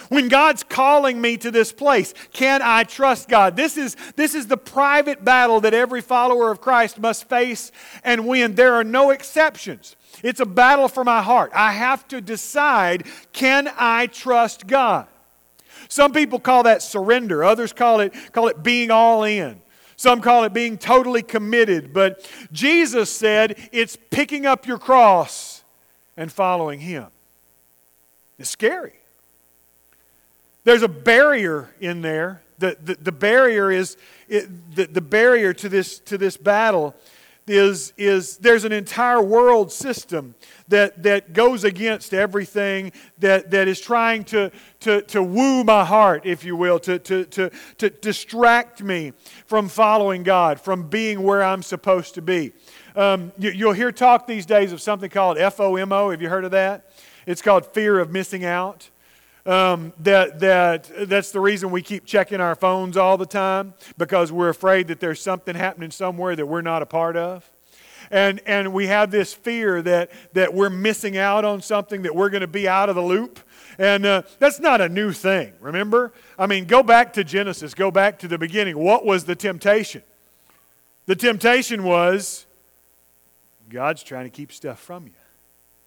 When 0.09 0.29
God's 0.29 0.63
calling 0.63 1.21
me 1.21 1.37
to 1.39 1.51
this 1.51 1.73
place, 1.73 2.15
can 2.33 2.61
I 2.63 2.85
trust 2.85 3.29
God? 3.29 3.57
This 3.57 3.77
is, 3.77 3.97
this 4.17 4.35
is 4.35 4.47
the 4.47 4.57
private 4.57 5.25
battle 5.25 5.61
that 5.61 5.75
every 5.75 6.01
follower 6.01 6.51
of 6.51 6.61
Christ 6.61 6.99
must 6.99 7.29
face 7.29 7.73
and 8.05 8.27
win. 8.27 8.55
There 8.55 8.75
are 8.75 8.85
no 8.85 9.11
exceptions. 9.11 9.97
It's 10.23 10.41
a 10.41 10.47
battle 10.47 10.89
for 10.89 11.05
my 11.05 11.23
heart. 11.23 11.51
I 11.55 11.73
have 11.73 12.07
to 12.09 12.21
decide 12.21 13.07
can 13.33 13.69
I 13.79 14.07
trust 14.07 14.67
God? 14.67 15.07
Some 15.89 16.13
people 16.13 16.39
call 16.39 16.63
that 16.65 16.83
surrender, 16.83 17.45
others 17.45 17.73
call 17.73 18.01
it, 18.01 18.15
call 18.33 18.49
it 18.49 18.63
being 18.63 18.91
all 18.91 19.25
in. 19.25 19.61
Some 19.97 20.21
call 20.21 20.45
it 20.45 20.53
being 20.53 20.79
totally 20.79 21.23
committed. 21.23 21.93
But 21.93 22.29
Jesus 22.51 23.11
said 23.11 23.57
it's 23.73 23.97
picking 24.11 24.47
up 24.47 24.67
your 24.67 24.79
cross 24.79 25.65
and 26.17 26.33
following 26.33 26.81
Him. 26.81 27.07
It's 28.39 28.51
scary. 28.51 28.95
There's 30.65 30.83
a 30.83 30.89
barrier 30.89 31.75
in 31.81 32.03
there. 32.03 32.43
The, 32.59 32.77
the, 32.81 32.95
the 32.95 33.13
barrier 33.13 33.71
is 33.71 33.97
it, 34.29 34.77
the, 34.77 34.87
the 34.87 35.01
barrier 35.01 35.53
to 35.55 35.69
this, 35.69 35.99
to 36.01 36.17
this 36.17 36.37
battle 36.37 36.95
is, 37.47 37.93
is 37.97 38.37
there's 38.37 38.65
an 38.65 38.71
entire 38.71 39.21
world 39.21 39.73
system 39.73 40.35
that, 40.69 41.03
that 41.03 41.33
goes 41.33 41.65
against 41.65 42.15
everything 42.15 42.93
that, 43.19 43.51
that 43.51 43.67
is 43.67 43.81
trying 43.81 44.23
to, 44.25 44.53
to, 44.81 45.03
to 45.03 45.23
woo 45.23 45.65
my 45.65 45.85
heart, 45.85 46.25
if 46.25 46.45
you 46.45 46.55
will, 46.55 46.79
to, 46.79 47.01
to, 47.01 47.25
to, 47.25 47.51
to 47.79 47.91
distract 47.91 48.83
me 48.83 49.13
from 49.47 49.69
following 49.69 50.23
God, 50.23 50.61
from 50.61 50.89
being 50.89 51.23
where 51.23 51.43
I'm 51.43 51.63
supposed 51.63 52.15
to 52.15 52.23
be. 52.23 52.53
Um, 52.95 53.33
you, 53.39 53.51
you'll 53.51 53.73
hear 53.73 53.91
talk 53.91 54.27
these 54.27 54.47
days 54.47 54.73
of 54.73 54.81
something 54.81 55.11
called 55.11 55.37
FOMO. 55.37 56.13
Have 56.13 56.23
you 56.23 56.29
heard 56.29 56.45
of 56.45 56.53
that? 56.53 56.93
It's 57.27 57.43
called 57.43 57.67
fear 57.67 57.99
of 57.99 58.11
missing 58.13 58.45
out. 58.45 58.89
Um, 59.45 59.93
that, 59.99 60.39
that 60.39 61.09
that's 61.09 61.33
the 61.33 61.41
reason 61.41 61.71
we 61.73 61.83
keep 61.83 62.05
checking 62.05 62.41
our 62.41 62.55
phones 62.55 62.97
all 62.97 63.19
the 63.19 63.27
time 63.27 63.75
because 63.99 64.31
we're 64.31 64.51
afraid 64.51 64.87
that 64.87 65.01
there's 65.01 65.21
something 65.21 65.57
happening 65.57 65.91
somewhere 65.91 66.37
that 66.37 66.47
we're 66.47 66.63
not 66.63 66.81
a 66.81 66.87
part 66.87 67.17
of 67.17 67.51
and, 68.13 68.41
and 68.45 68.75
we 68.75 68.89
have 68.89 69.11
this 69.11 69.33
fear 69.33 69.81
that, 69.83 70.11
that 70.35 70.53
we're 70.53 70.71
missing 70.71 71.17
out 71.17 71.47
on 71.47 71.63
something, 71.63 72.03
that 72.03 72.15
we're 72.15 72.29
going 72.29 72.43
to 72.43 72.47
be 72.47 72.69
out 72.69 72.91
of 72.91 72.95
the 72.95 73.03
loop. 73.03 73.41
And 73.79 74.05
uh, 74.05 74.23
that's 74.39 74.61
not 74.61 74.83
a 74.83 74.89
new 74.89 75.13
thing, 75.13 75.55
remember? 75.61 76.13
I 76.39 76.47
mean, 76.47 76.67
go 76.67 76.83
back 76.83 77.15
to 77.15 77.25
Genesis, 77.25 77.73
go 77.73 77.91
back 77.91 78.19
to 78.21 78.29
the 78.29 78.37
beginning. 78.37 78.77
What 78.77 79.07
was 79.07 79.25
the 79.25 79.35
temptation? 79.35 80.03
The 81.07 81.17
temptation 81.17 81.85
was 81.85 82.47
God's 83.71 84.03
trying 84.03 84.25
to 84.25 84.31
keep 84.31 84.53
stuff 84.53 84.79
from 84.79 85.07
you. 85.07 85.13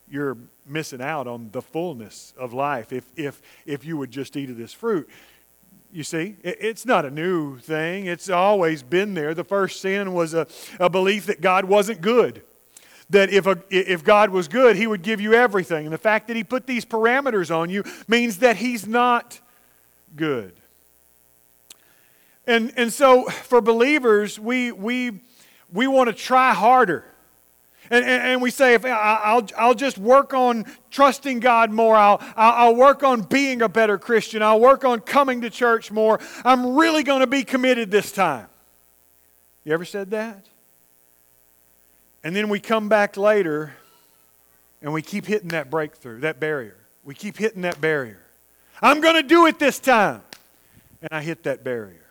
You're 0.09 0.37
missing 0.67 1.01
out 1.01 1.27
on 1.27 1.49
the 1.51 1.61
fullness 1.61 2.33
of 2.37 2.53
life 2.53 2.93
if, 2.93 3.05
if, 3.15 3.41
if 3.65 3.85
you 3.85 3.97
would 3.97 4.11
just 4.11 4.35
eat 4.37 4.49
of 4.49 4.57
this 4.57 4.73
fruit. 4.73 5.09
You 5.91 6.03
see, 6.03 6.35
it's 6.43 6.85
not 6.85 7.05
a 7.05 7.09
new 7.09 7.57
thing. 7.59 8.07
It's 8.07 8.29
always 8.29 8.83
been 8.83 9.13
there. 9.13 9.33
The 9.33 9.45
first 9.45 9.79
sin 9.79 10.13
was 10.13 10.33
a, 10.33 10.45
a 10.79 10.89
belief 10.89 11.27
that 11.27 11.39
God 11.39 11.65
wasn't 11.65 12.01
good. 12.01 12.43
That 13.11 13.29
if, 13.29 13.47
a, 13.47 13.61
if 13.69 14.03
God 14.03 14.29
was 14.29 14.47
good, 14.47 14.75
He 14.75 14.87
would 14.87 15.03
give 15.03 15.21
you 15.21 15.33
everything. 15.33 15.85
And 15.85 15.93
the 15.93 15.97
fact 15.97 16.27
that 16.27 16.35
He 16.35 16.43
put 16.43 16.67
these 16.67 16.83
parameters 16.83 17.55
on 17.55 17.69
you 17.69 17.83
means 18.07 18.39
that 18.39 18.57
He's 18.57 18.85
not 18.85 19.39
good. 20.15 20.59
And, 22.45 22.73
and 22.75 22.91
so 22.91 23.29
for 23.29 23.61
believers, 23.61 24.39
we, 24.39 24.71
we, 24.71 25.21
we 25.71 25.87
want 25.87 26.09
to 26.09 26.13
try 26.13 26.53
harder. 26.53 27.05
And, 27.89 28.03
and, 28.03 28.23
and, 28.23 28.41
we 28.41 28.51
say, 28.51 28.73
if 28.73 28.83
I'll, 28.85 29.47
I'll 29.57 29.75
just 29.75 29.97
work 29.97 30.33
on 30.33 30.65
trusting 30.89 31.39
God 31.39 31.71
more, 31.71 31.95
I'll, 31.95 32.19
I'll 32.35 32.75
work 32.75 33.03
on 33.03 33.21
being 33.21 33.61
a 33.61 33.69
better 33.69 33.97
Christian, 33.97 34.41
I'll 34.41 34.59
work 34.59 34.83
on 34.83 35.01
coming 35.01 35.41
to 35.41 35.49
church 35.49 35.91
more, 35.91 36.19
I'm 36.43 36.75
really 36.75 37.03
going 37.03 37.19
to 37.19 37.27
be 37.27 37.43
committed 37.43 37.91
this 37.91 38.11
time. 38.11 38.47
You 39.63 39.73
ever 39.73 39.85
said 39.85 40.11
that? 40.11 40.45
And 42.23 42.35
then 42.35 42.49
we 42.49 42.59
come 42.59 42.89
back 42.89 43.17
later 43.17 43.73
and 44.81 44.93
we 44.93 45.01
keep 45.01 45.25
hitting 45.25 45.49
that 45.49 45.69
breakthrough, 45.69 46.21
that 46.21 46.39
barrier. 46.39 46.77
We 47.03 47.13
keep 47.13 47.37
hitting 47.37 47.61
that 47.61 47.79
barrier. 47.81 48.19
I'm 48.81 49.01
going 49.01 49.15
to 49.15 49.23
do 49.23 49.45
it 49.47 49.59
this 49.59 49.79
time. 49.79 50.21
And 51.01 51.09
I 51.11 51.21
hit 51.21 51.43
that 51.43 51.63
barrier. 51.63 52.04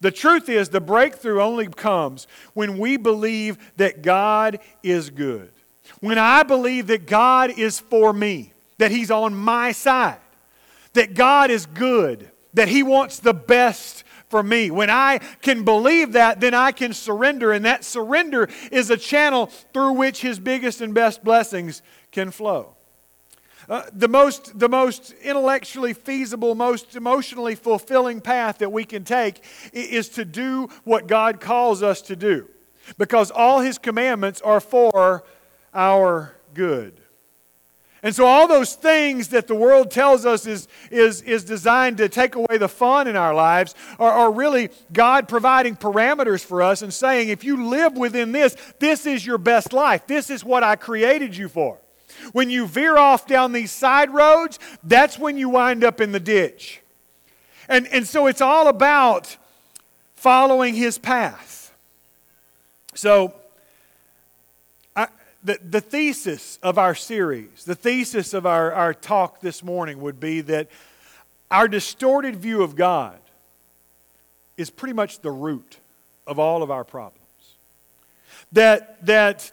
The 0.00 0.10
truth 0.10 0.48
is, 0.48 0.68
the 0.68 0.80
breakthrough 0.80 1.40
only 1.40 1.68
comes 1.68 2.26
when 2.54 2.78
we 2.78 2.96
believe 2.96 3.58
that 3.76 4.02
God 4.02 4.58
is 4.82 5.10
good. 5.10 5.52
When 6.00 6.18
I 6.18 6.42
believe 6.42 6.86
that 6.88 7.06
God 7.06 7.50
is 7.58 7.80
for 7.80 8.12
me, 8.12 8.52
that 8.78 8.90
He's 8.90 9.10
on 9.10 9.34
my 9.34 9.72
side, 9.72 10.20
that 10.92 11.14
God 11.14 11.50
is 11.50 11.66
good, 11.66 12.30
that 12.54 12.68
He 12.68 12.82
wants 12.82 13.18
the 13.18 13.34
best 13.34 14.04
for 14.28 14.42
me. 14.42 14.70
When 14.70 14.90
I 14.90 15.18
can 15.42 15.64
believe 15.64 16.12
that, 16.12 16.40
then 16.40 16.54
I 16.54 16.72
can 16.72 16.92
surrender, 16.92 17.52
and 17.52 17.64
that 17.64 17.84
surrender 17.84 18.48
is 18.70 18.90
a 18.90 18.96
channel 18.96 19.46
through 19.72 19.92
which 19.92 20.20
His 20.20 20.38
biggest 20.38 20.80
and 20.80 20.94
best 20.94 21.24
blessings 21.24 21.82
can 22.12 22.30
flow. 22.30 22.76
Uh, 23.68 23.82
the, 23.92 24.08
most, 24.08 24.58
the 24.58 24.68
most 24.68 25.12
intellectually 25.22 25.92
feasible, 25.92 26.54
most 26.54 26.96
emotionally 26.96 27.54
fulfilling 27.54 28.20
path 28.20 28.58
that 28.58 28.72
we 28.72 28.84
can 28.84 29.04
take 29.04 29.44
is 29.72 30.08
to 30.08 30.24
do 30.24 30.68
what 30.84 31.06
God 31.06 31.38
calls 31.38 31.82
us 31.82 32.00
to 32.02 32.16
do. 32.16 32.48
Because 32.96 33.30
all 33.30 33.60
His 33.60 33.76
commandments 33.76 34.40
are 34.40 34.60
for 34.60 35.22
our 35.74 36.34
good. 36.54 36.98
And 38.02 38.14
so, 38.14 38.24
all 38.24 38.46
those 38.46 38.74
things 38.74 39.28
that 39.28 39.48
the 39.48 39.56
world 39.56 39.90
tells 39.90 40.24
us 40.24 40.46
is, 40.46 40.68
is, 40.90 41.20
is 41.22 41.44
designed 41.44 41.98
to 41.98 42.08
take 42.08 42.36
away 42.36 42.56
the 42.56 42.68
fun 42.68 43.08
in 43.08 43.16
our 43.16 43.34
lives 43.34 43.74
are, 43.98 44.12
are 44.12 44.32
really 44.32 44.70
God 44.92 45.28
providing 45.28 45.76
parameters 45.76 46.44
for 46.44 46.62
us 46.62 46.80
and 46.80 46.94
saying, 46.94 47.28
if 47.28 47.42
you 47.42 47.68
live 47.68 47.96
within 47.96 48.30
this, 48.30 48.56
this 48.78 49.04
is 49.04 49.26
your 49.26 49.36
best 49.36 49.72
life. 49.72 50.06
This 50.06 50.30
is 50.30 50.44
what 50.44 50.62
I 50.62 50.76
created 50.76 51.36
you 51.36 51.48
for. 51.48 51.78
When 52.32 52.50
you 52.50 52.66
veer 52.66 52.96
off 52.96 53.26
down 53.26 53.52
these 53.52 53.72
side 53.72 54.10
roads, 54.12 54.58
that's 54.82 55.18
when 55.18 55.36
you 55.36 55.48
wind 55.48 55.84
up 55.84 56.00
in 56.00 56.12
the 56.12 56.20
ditch. 56.20 56.80
And, 57.68 57.86
and 57.88 58.06
so 58.06 58.26
it's 58.26 58.40
all 58.40 58.68
about 58.68 59.36
following 60.16 60.74
his 60.74 60.98
path. 60.98 61.74
So, 62.94 63.34
I, 64.96 65.08
the, 65.44 65.58
the 65.62 65.80
thesis 65.80 66.58
of 66.62 66.78
our 66.78 66.94
series, 66.94 67.64
the 67.64 67.74
thesis 67.74 68.34
of 68.34 68.46
our, 68.46 68.72
our 68.72 68.94
talk 68.94 69.40
this 69.40 69.62
morning 69.62 70.00
would 70.00 70.18
be 70.18 70.40
that 70.42 70.68
our 71.50 71.68
distorted 71.68 72.36
view 72.36 72.62
of 72.62 72.74
God 72.74 73.18
is 74.56 74.70
pretty 74.70 74.94
much 74.94 75.20
the 75.20 75.30
root 75.30 75.78
of 76.26 76.38
all 76.38 76.62
of 76.62 76.70
our 76.70 76.84
problems. 76.84 77.16
That, 78.52 79.04
that 79.06 79.52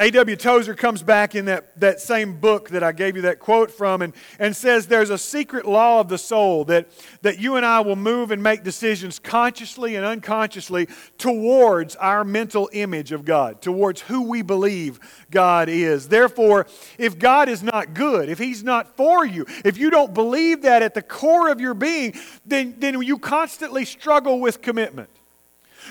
A.W. 0.00 0.34
Tozer 0.34 0.74
comes 0.74 1.02
back 1.02 1.34
in 1.34 1.44
that, 1.44 1.78
that 1.78 2.00
same 2.00 2.40
book 2.40 2.70
that 2.70 2.82
I 2.82 2.90
gave 2.90 3.16
you 3.16 3.22
that 3.22 3.38
quote 3.38 3.70
from 3.70 4.00
and, 4.00 4.14
and 4.38 4.56
says 4.56 4.86
there's 4.86 5.10
a 5.10 5.18
secret 5.18 5.66
law 5.66 6.00
of 6.00 6.08
the 6.08 6.16
soul 6.16 6.64
that, 6.64 6.88
that 7.20 7.38
you 7.38 7.56
and 7.56 7.66
I 7.66 7.80
will 7.80 7.96
move 7.96 8.30
and 8.30 8.42
make 8.42 8.64
decisions 8.64 9.18
consciously 9.18 9.96
and 9.96 10.06
unconsciously 10.06 10.88
towards 11.18 11.96
our 11.96 12.24
mental 12.24 12.70
image 12.72 13.12
of 13.12 13.26
God, 13.26 13.60
towards 13.60 14.00
who 14.00 14.22
we 14.22 14.40
believe 14.40 15.00
God 15.30 15.68
is. 15.68 16.08
Therefore, 16.08 16.66
if 16.96 17.18
God 17.18 17.50
is 17.50 17.62
not 17.62 17.92
good, 17.92 18.30
if 18.30 18.38
He's 18.38 18.64
not 18.64 18.96
for 18.96 19.26
you, 19.26 19.44
if 19.66 19.76
you 19.76 19.90
don't 19.90 20.14
believe 20.14 20.62
that 20.62 20.80
at 20.80 20.94
the 20.94 21.02
core 21.02 21.50
of 21.50 21.60
your 21.60 21.74
being, 21.74 22.14
then, 22.46 22.74
then 22.78 23.02
you 23.02 23.18
constantly 23.18 23.84
struggle 23.84 24.40
with 24.40 24.62
commitment. 24.62 25.10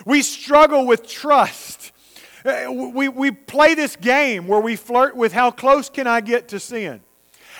We 0.04 0.24
struggle 0.24 0.88
with 0.88 1.08
trust. 1.08 1.92
Uh, 2.46 2.72
we, 2.72 3.10
we 3.10 3.31
play 3.31 3.75
this 3.75 3.96
game 3.96 4.48
where 4.48 4.62
we 4.62 4.75
flirt 4.75 5.15
with 5.15 5.34
how 5.34 5.51
close 5.51 5.89
can 5.89 6.08
I 6.08 6.22
get 6.22 6.48
to 6.50 6.60
sin? 6.60 7.01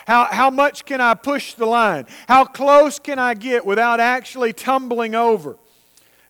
How, 0.06 0.24
how 0.24 0.50
much 0.50 0.84
can 0.84 1.00
I 1.00 1.14
push 1.14 1.54
the 1.54 1.66
line? 1.66 2.06
How 2.26 2.44
close 2.44 2.98
can 2.98 3.18
I 3.18 3.34
get 3.34 3.66
without 3.66 4.00
actually 4.00 4.52
tumbling 4.52 5.14
over? 5.14 5.56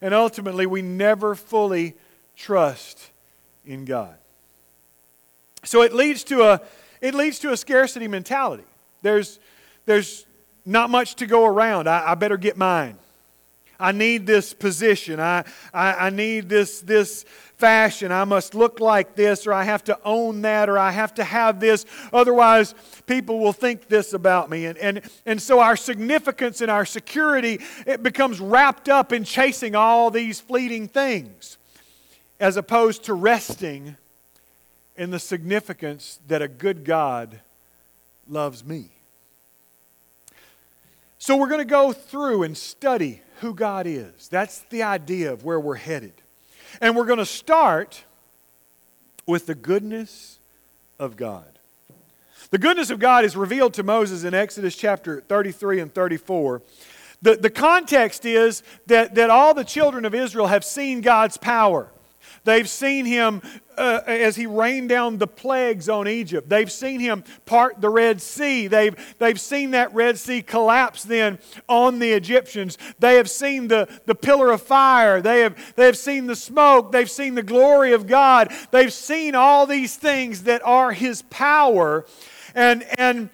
And 0.00 0.12
ultimately, 0.14 0.66
we 0.66 0.83
never 0.83 1.35
fully 1.35 1.95
trust 2.37 3.11
in 3.64 3.85
God. 3.85 4.16
So 5.62 5.83
it 5.83 5.92
leads 5.92 6.25
to 6.25 6.42
a, 6.42 6.61
it 7.00 7.14
leads 7.14 7.38
to 7.40 7.52
a 7.52 7.57
scarcity 7.57 8.09
mentality. 8.09 8.64
There's, 9.02 9.38
there's 9.85 10.26
not 10.64 10.90
much 10.90 11.16
to 11.16 11.26
go 11.26 11.45
around. 11.45 11.88
I, 11.88 12.12
I 12.12 12.14
better 12.14 12.37
get 12.37 12.57
mine. 12.57 12.99
I 13.81 13.93
need 13.93 14.27
this 14.27 14.53
position. 14.53 15.19
I, 15.19 15.45
I, 15.73 16.07
I 16.07 16.11
need 16.11 16.49
this, 16.49 16.83
this 16.83 17.25
fashion. 17.57 18.13
I 18.13 18.25
must 18.25 18.55
look 18.55 18.79
like 18.79 19.17
this, 19.17 19.47
or 19.47 19.53
I 19.53 19.65
have 19.65 19.83
to 19.85 19.99
own 20.05 20.43
that, 20.43 20.69
or 20.69 20.79
I 20.79 20.91
have 20.91 21.15
to 21.15 21.25
have 21.25 21.61
this. 21.61 21.87
Otherwise, 22.13 22.75
people 23.07 23.39
will 23.39 23.53
think 23.53 23.89
this 23.89 24.13
about 24.13 24.51
me. 24.51 24.67
And, 24.67 24.79
and, 24.79 25.01
and 25.27 25.41
so 25.41 25.61
our 25.61 25.77
significance 25.77 26.61
and 26.61 26.71
our 26.71 26.85
security, 26.85 27.61
it 27.87 28.03
becomes 28.03 28.41
wrapped 28.41 28.89
up 28.89 29.13
in 29.13 29.25
chasing 29.25 29.75
all 29.75 30.11
these 30.11 30.41
fleeting 30.41 30.89
things, 30.89 31.59
as 32.39 32.57
opposed 32.57 33.05
to 33.05 33.15
resting 33.15 33.97
in 34.97 35.11
the 35.11 35.19
significance 35.19 36.21
that 36.29 36.43
a 36.43 36.49
good 36.49 36.85
God 36.85 37.41
loves 38.29 38.65
me. 38.65 38.91
So 41.19 41.37
we're 41.37 41.49
going 41.49 41.61
to 41.61 41.65
go 41.67 41.93
through 41.93 42.45
and 42.45 42.57
study 42.57 43.21
who 43.41 43.55
God 43.55 43.87
is. 43.87 44.29
That's 44.29 44.61
the 44.71 44.83
idea 44.83 45.33
of 45.33 45.45
where 45.45 45.59
we're 45.59 45.75
headed. 45.75 46.13
And 46.81 46.97
we're 46.97 47.07
going 47.07 47.19
to 47.19 47.27
start 47.27 48.05
with 49.27 49.47
the 49.47 49.55
goodness 49.55 50.39
of 50.99 51.17
God. 51.17 51.59
The 52.51 52.59
goodness 52.59 52.91
of 52.91 52.99
God 52.99 53.25
is 53.25 53.37
revealed 53.37 53.75
to 53.75 53.83
Moses 53.83 54.25
in 54.25 54.35
Exodus 54.35 54.77
chapter 54.77 55.21
33 55.21 55.81
and 55.81 55.95
34. 55.95 56.63
The, 57.23 57.37
the 57.37 57.51
context 57.51 58.25
is 58.25 58.63
that, 58.87 59.15
that 59.15 59.31
all 59.31 59.55
the 59.55 59.65
children 59.65 60.05
of 60.05 60.15
Israel 60.15 60.47
have 60.47 60.65
seen 60.65 61.01
God's 61.01 61.37
power. 61.37 61.91
They've 62.45 62.69
seen 62.69 63.05
him 63.05 63.43
uh, 63.77 64.01
as 64.07 64.37
he 64.37 64.47
rained 64.47 64.89
down 64.89 65.19
the 65.19 65.27
plagues 65.27 65.89
on 65.89 66.07
Egypt. 66.07 66.49
They've 66.49 66.71
seen 66.71 67.01
him 67.01 67.25
part 67.47 67.81
the 67.81 67.89
Red 67.89 68.21
Sea. 68.21 68.67
They've, 68.67 68.95
they've 69.19 69.41
seen 69.41 69.73
that 69.73 69.95
Red 69.95 70.19
Sea 70.19 70.43
collapse 70.43 71.03
then 71.03 71.39
on 71.69 71.99
the 71.99 72.13
Egyptians. 72.13 72.77
They 72.99 73.17
have 73.17 73.31
seen 73.31 73.69
the, 73.69 73.89
the 74.07 74.15
pillar 74.15 74.51
of 74.51 74.63
fire. 74.63 75.21
They 75.21 75.41
have, 75.41 75.75
they 75.77 75.87
have 75.87 75.97
seen 75.97 76.27
the 76.27 76.37
smoke. 76.37 76.93
They've 76.93 77.11
seen 77.11 77.35
the 77.35 77.43
glory 77.43 77.93
of 77.93 78.07
God. 78.07 78.53
They've 78.71 78.93
seen 78.93 79.35
all 79.35 79.67
these 79.67 79.97
things 79.97 80.45
that 80.45 80.63
are 80.65 80.93
his 80.93 81.23
power. 81.23 82.07
And, 82.55 82.85
and 82.99 83.31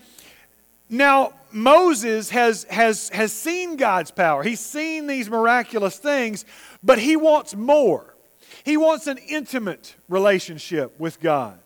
now, 0.88 1.32
Moses 1.50 2.30
has, 2.30 2.64
has, 2.64 3.08
has 3.08 3.32
seen 3.32 3.76
God's 3.76 4.10
power. 4.10 4.42
He's 4.42 4.60
seen 4.60 5.06
these 5.06 5.30
miraculous 5.30 5.96
things, 5.98 6.44
but 6.82 6.98
he 6.98 7.16
wants 7.16 7.54
more. 7.54 8.15
He 8.66 8.76
wants 8.76 9.06
an 9.06 9.18
intimate 9.18 9.94
relationship 10.08 10.98
with 10.98 11.20
God. 11.20 11.60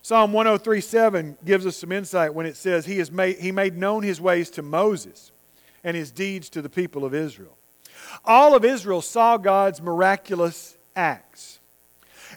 Psalm 0.00 0.32
103:7 0.32 1.36
gives 1.44 1.66
us 1.66 1.76
some 1.76 1.90
insight 1.90 2.32
when 2.32 2.46
it 2.46 2.56
says 2.56 2.86
he, 2.86 2.98
has 2.98 3.10
made, 3.10 3.40
he 3.40 3.50
made 3.50 3.76
known 3.76 4.04
his 4.04 4.20
ways 4.20 4.48
to 4.50 4.62
Moses 4.62 5.32
and 5.82 5.96
his 5.96 6.12
deeds 6.12 6.48
to 6.50 6.62
the 6.62 6.68
people 6.68 7.04
of 7.04 7.14
Israel. 7.14 7.58
All 8.24 8.54
of 8.54 8.64
Israel 8.64 9.02
saw 9.02 9.36
God's 9.38 9.82
miraculous 9.82 10.76
acts. 10.94 11.58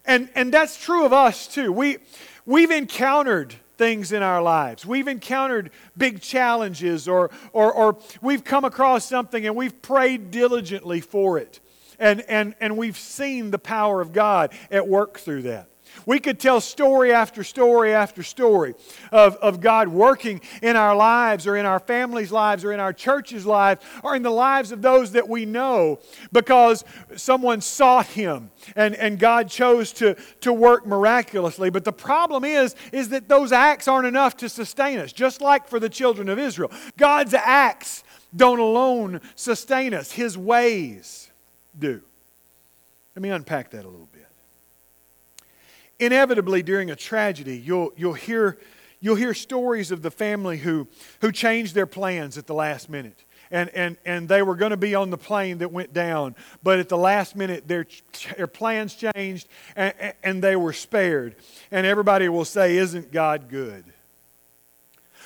And, 0.05 0.29
and 0.33 0.51
that's 0.51 0.83
true 0.83 1.05
of 1.05 1.13
us 1.13 1.45
too. 1.47 1.71
We, 1.71 1.99
we've 2.47 2.71
encountered 2.71 3.53
things 3.77 4.11
in 4.11 4.23
our 4.23 4.41
lives. 4.41 4.87
We've 4.87 5.07
encountered 5.07 5.69
big 5.95 6.19
challenges 6.19 7.07
or, 7.07 7.29
or, 7.53 7.71
or 7.71 7.99
we've 8.23 8.43
come 8.43 8.65
across 8.65 9.05
something 9.05 9.45
and 9.45 9.55
we've 9.55 9.83
prayed 9.83 10.31
diligently 10.31 10.99
for 10.99 11.37
it. 11.37 11.59
And, 11.99 12.21
and, 12.21 12.55
and 12.59 12.77
we've 12.77 12.97
seen 12.97 13.51
the 13.51 13.59
power 13.59 14.01
of 14.01 14.13
God 14.13 14.53
at 14.69 14.87
work 14.87 15.19
through 15.19 15.43
that. 15.43 15.69
We 16.05 16.19
could 16.19 16.39
tell 16.39 16.61
story 16.61 17.11
after 17.11 17.43
story 17.43 17.93
after 17.93 18.23
story 18.23 18.75
of, 19.11 19.35
of 19.37 19.59
God 19.59 19.87
working 19.87 20.41
in 20.61 20.75
our 20.75 20.95
lives 20.95 21.47
or 21.47 21.55
in 21.55 21.65
our 21.65 21.79
families' 21.79 22.31
lives 22.31 22.63
or 22.63 22.71
in 22.71 22.79
our 22.79 22.93
church's 22.93 23.45
lives 23.45 23.83
or 24.03 24.15
in 24.15 24.23
the 24.23 24.29
lives 24.29 24.71
of 24.71 24.81
those 24.81 25.13
that 25.13 25.27
we 25.27 25.45
know 25.45 25.99
because 26.31 26.83
someone 27.15 27.61
sought 27.61 28.07
Him 28.07 28.51
and, 28.75 28.95
and 28.95 29.19
God 29.19 29.49
chose 29.49 29.91
to, 29.93 30.15
to 30.41 30.53
work 30.53 30.85
miraculously. 30.85 31.69
But 31.69 31.83
the 31.83 31.93
problem 31.93 32.43
is, 32.43 32.75
is 32.91 33.09
that 33.09 33.27
those 33.27 33.51
acts 33.51 33.87
aren't 33.87 34.07
enough 34.07 34.37
to 34.37 34.49
sustain 34.49 34.99
us, 34.99 35.13
just 35.13 35.41
like 35.41 35.67
for 35.67 35.79
the 35.79 35.89
children 35.89 36.29
of 36.29 36.39
Israel. 36.39 36.71
God's 36.97 37.33
acts 37.33 38.03
don't 38.35 38.59
alone 38.59 39.21
sustain 39.35 39.93
us, 39.93 40.11
His 40.11 40.37
ways 40.37 41.26
do. 41.79 42.01
Let 43.15 43.21
me 43.23 43.29
unpack 43.29 43.71
that 43.71 43.85
a 43.85 43.89
little 43.89 44.09
bit 44.11 44.27
inevitably 45.99 46.63
during 46.63 46.91
a 46.91 46.95
tragedy, 46.95 47.57
you'll, 47.57 47.91
you'll, 47.95 48.13
hear, 48.13 48.57
you'll 48.99 49.15
hear 49.15 49.33
stories 49.33 49.91
of 49.91 50.01
the 50.01 50.11
family 50.11 50.57
who, 50.57 50.87
who 51.21 51.31
changed 51.31 51.75
their 51.75 51.85
plans 51.85 52.37
at 52.37 52.47
the 52.47 52.53
last 52.53 52.89
minute. 52.89 53.23
And, 53.49 53.69
and, 53.69 53.95
and 54.05 54.27
they 54.27 54.41
were 54.41 54.55
going 54.55 54.71
to 54.71 54.77
be 54.77 54.93
on 54.93 55.09
the 55.09 55.17
plane 55.17 55.59
that 55.59 55.71
went 55.71 55.93
down, 55.93 56.35
but 56.61 56.79
at 56.79 56.89
the 56.89 56.97
last 56.97 57.35
minute, 57.35 57.67
their, 57.67 57.85
their 58.35 58.47
plans 58.47 58.93
changed 58.93 59.47
and, 59.75 59.93
and 60.21 60.43
they 60.43 60.57
were 60.57 60.73
spared. 60.73 61.35
And 61.71 61.87
everybody 61.87 62.27
will 62.27 62.45
say, 62.45 62.75
Isn't 62.75 63.11
God 63.11 63.47
good? 63.47 63.85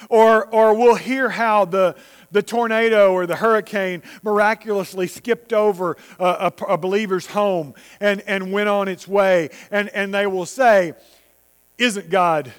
Or, 0.10 0.46
or 0.48 0.76
we'll 0.76 0.96
hear 0.96 1.30
how 1.30 1.66
the, 1.66 1.96
the 2.32 2.42
tornado 2.42 3.14
or 3.14 3.26
the 3.26 3.36
hurricane 3.36 4.02
miraculously 4.24 5.08
skipped 5.08 5.54
over 5.54 5.98
a, 6.20 6.52
a, 6.60 6.64
a 6.70 6.78
believer's 6.78 7.28
home 7.28 7.74
and, 8.00 8.22
and 8.26 8.52
went 8.52 8.70
on 8.70 8.88
its 8.88 9.08
way. 9.08 9.50
And, 9.70 9.90
and 9.90 10.14
they 10.14 10.28
will 10.28 10.46
say, 10.46 10.94
Isn't 11.78 12.10
God 12.10 12.52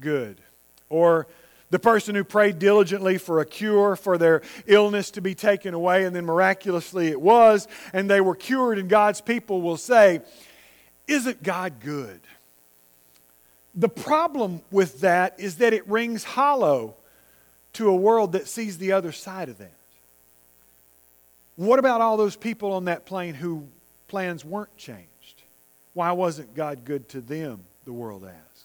good? 0.00 0.40
Or 0.88 1.26
the 1.70 1.78
person 1.78 2.14
who 2.14 2.24
prayed 2.24 2.58
diligently 2.58 3.18
for 3.18 3.40
a 3.40 3.46
cure 3.46 3.96
for 3.96 4.16
their 4.16 4.42
illness 4.66 5.10
to 5.12 5.20
be 5.20 5.34
taken 5.34 5.74
away, 5.74 6.04
and 6.04 6.16
then 6.16 6.24
miraculously 6.24 7.08
it 7.08 7.20
was, 7.20 7.68
and 7.92 8.08
they 8.08 8.20
were 8.20 8.34
cured, 8.34 8.78
and 8.78 8.88
God's 8.88 9.20
people 9.20 9.60
will 9.60 9.76
say, 9.76 10.20
Isn't 11.06 11.42
God 11.42 11.80
good? 11.80 12.20
The 13.74 13.88
problem 13.88 14.62
with 14.70 15.00
that 15.02 15.38
is 15.38 15.56
that 15.56 15.72
it 15.72 15.86
rings 15.88 16.24
hollow 16.24 16.96
to 17.78 17.88
a 17.88 17.94
world 17.94 18.32
that 18.32 18.48
sees 18.48 18.76
the 18.78 18.90
other 18.90 19.12
side 19.12 19.48
of 19.48 19.58
that. 19.58 19.70
What 21.54 21.78
about 21.78 22.00
all 22.00 22.16
those 22.16 22.34
people 22.34 22.72
on 22.72 22.86
that 22.86 23.06
plane 23.06 23.34
who 23.34 23.68
plans 24.08 24.44
weren't 24.44 24.76
changed? 24.76 25.44
Why 25.94 26.10
wasn't 26.10 26.56
God 26.56 26.84
good 26.84 27.08
to 27.10 27.20
them, 27.20 27.60
the 27.84 27.92
world 27.92 28.24
asks? 28.24 28.64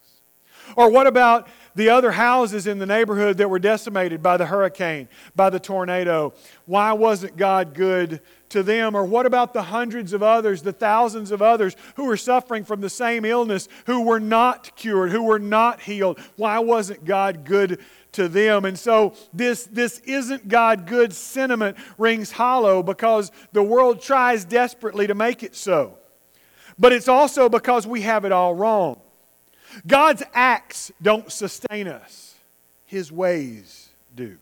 Or 0.75 0.89
what 0.89 1.05
about 1.05 1.48
the 1.75 1.89
other 1.89 2.12
houses 2.12 2.65
in 2.65 2.79
the 2.79 2.88
neighborhood 2.88 3.38
that 3.38 3.50
were 3.50 3.60
decimated 3.60 4.24
by 4.24 4.38
the 4.38 4.48
hurricane, 4.48 5.08
by 5.36 5.51
the 5.51 5.60
tornado? 5.60 6.34
Why 6.65 6.93
wasn't 6.93 7.38
God 7.38 7.75
good 7.75 8.20
to 8.50 8.63
them? 8.63 8.96
Or 8.96 9.05
what 9.05 9.27
about 9.27 9.53
the 9.53 9.62
hundreds 9.62 10.13
of 10.13 10.24
others, 10.24 10.63
the 10.63 10.74
thousands 10.74 11.29
of 11.29 11.43
others 11.43 11.75
who 11.98 12.05
were 12.05 12.17
suffering 12.17 12.63
from 12.63 12.82
the 12.82 12.89
same 12.89 13.25
illness, 13.25 13.67
who 13.86 14.01
were 14.01 14.20
not 14.20 14.75
cured, 14.75 15.12
who 15.12 15.22
were 15.22 15.38
not 15.38 15.82
healed? 15.82 16.20
Why 16.36 16.58
wasn't 16.58 17.05
God 17.05 17.46
good 17.46 17.79
to 18.13 18.27
them. 18.27 18.65
And 18.65 18.77
so 18.77 19.13
this, 19.34 19.65
this 19.65 20.00
isn't 20.00 20.48
God 20.48 20.88
good 20.88 21.13
sentiment 21.13 21.77
rings 21.98 22.32
hollow 22.32 22.82
because 22.82 23.32
the 23.52 23.63
world 23.63 24.02
tries 24.02 24.45
desperately 24.45 25.08
to 25.08 25.15
make 25.15 25.43
it 25.43 25.56
so. 25.56 25.97
But 26.80 26.93
it's 26.93 27.08
also 27.08 27.49
because 27.49 27.86
we 27.86 28.02
have 28.02 28.26
it 28.26 28.32
all 28.32 28.56
wrong. 28.56 28.99
God's 29.86 30.23
acts 30.34 30.91
don't 31.02 31.32
sustain 31.32 31.88
us, 31.88 32.36
His 32.86 33.12
ways 33.12 33.89
do. 34.15 34.38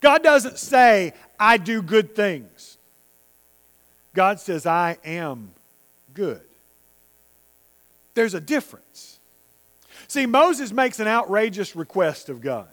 God 0.00 0.22
doesn't 0.22 0.58
say, 0.58 1.14
I 1.38 1.56
do 1.56 1.82
good 1.82 2.14
things. 2.14 2.78
God 4.14 4.40
says, 4.40 4.66
I 4.66 4.98
am 5.04 5.52
good. 6.14 6.40
There's 8.14 8.34
a 8.34 8.40
difference. 8.40 9.15
See, 10.08 10.26
Moses 10.26 10.72
makes 10.72 11.00
an 11.00 11.08
outrageous 11.08 11.74
request 11.76 12.28
of 12.28 12.40
God. 12.40 12.68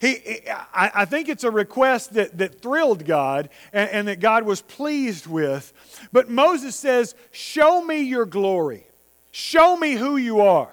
He, 0.00 0.40
I, 0.72 1.04
think 1.04 1.28
it's 1.28 1.44
a 1.44 1.50
request 1.50 2.14
that, 2.14 2.38
that 2.38 2.62
thrilled 2.62 3.04
God 3.04 3.50
and, 3.70 3.90
and 3.90 4.08
that 4.08 4.18
God 4.18 4.44
was 4.44 4.62
pleased 4.62 5.26
with. 5.26 5.74
But 6.10 6.30
Moses 6.30 6.74
says, 6.74 7.14
Show 7.32 7.84
me 7.84 8.00
your 8.00 8.24
glory. 8.24 8.86
Show 9.30 9.76
me 9.76 9.92
who 9.92 10.16
you 10.16 10.40
are. 10.40 10.72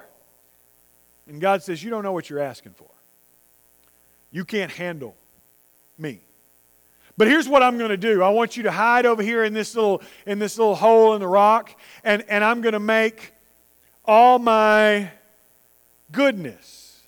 And 1.28 1.42
God 1.42 1.62
says, 1.62 1.84
You 1.84 1.90
don't 1.90 2.04
know 2.04 2.14
what 2.14 2.30
you're 2.30 2.40
asking 2.40 2.74
for. 2.74 2.90
You 4.32 4.46
can't 4.46 4.72
handle 4.72 5.16
me. 5.98 6.22
But 7.18 7.28
here's 7.28 7.50
what 7.50 7.64
I'm 7.64 7.78
going 7.78 7.90
to 7.90 7.98
do. 7.98 8.24
I 8.24 8.30
want 8.30 8.56
you 8.56 8.64
to 8.64 8.72
hide 8.72 9.06
over 9.06 9.24
here 9.24 9.44
in 9.44 9.54
this 9.54 9.76
little, 9.76 10.02
in 10.26 10.40
this 10.40 10.58
little 10.58 10.76
hole 10.76 11.16
in 11.16 11.20
the 11.20 11.28
rock, 11.28 11.76
and, 12.04 12.24
and 12.30 12.44
I'm 12.44 12.62
going 12.62 12.74
to 12.74 12.80
make 12.80 13.34
all 14.06 14.40
my 14.40 15.12
goodness. 16.12 17.02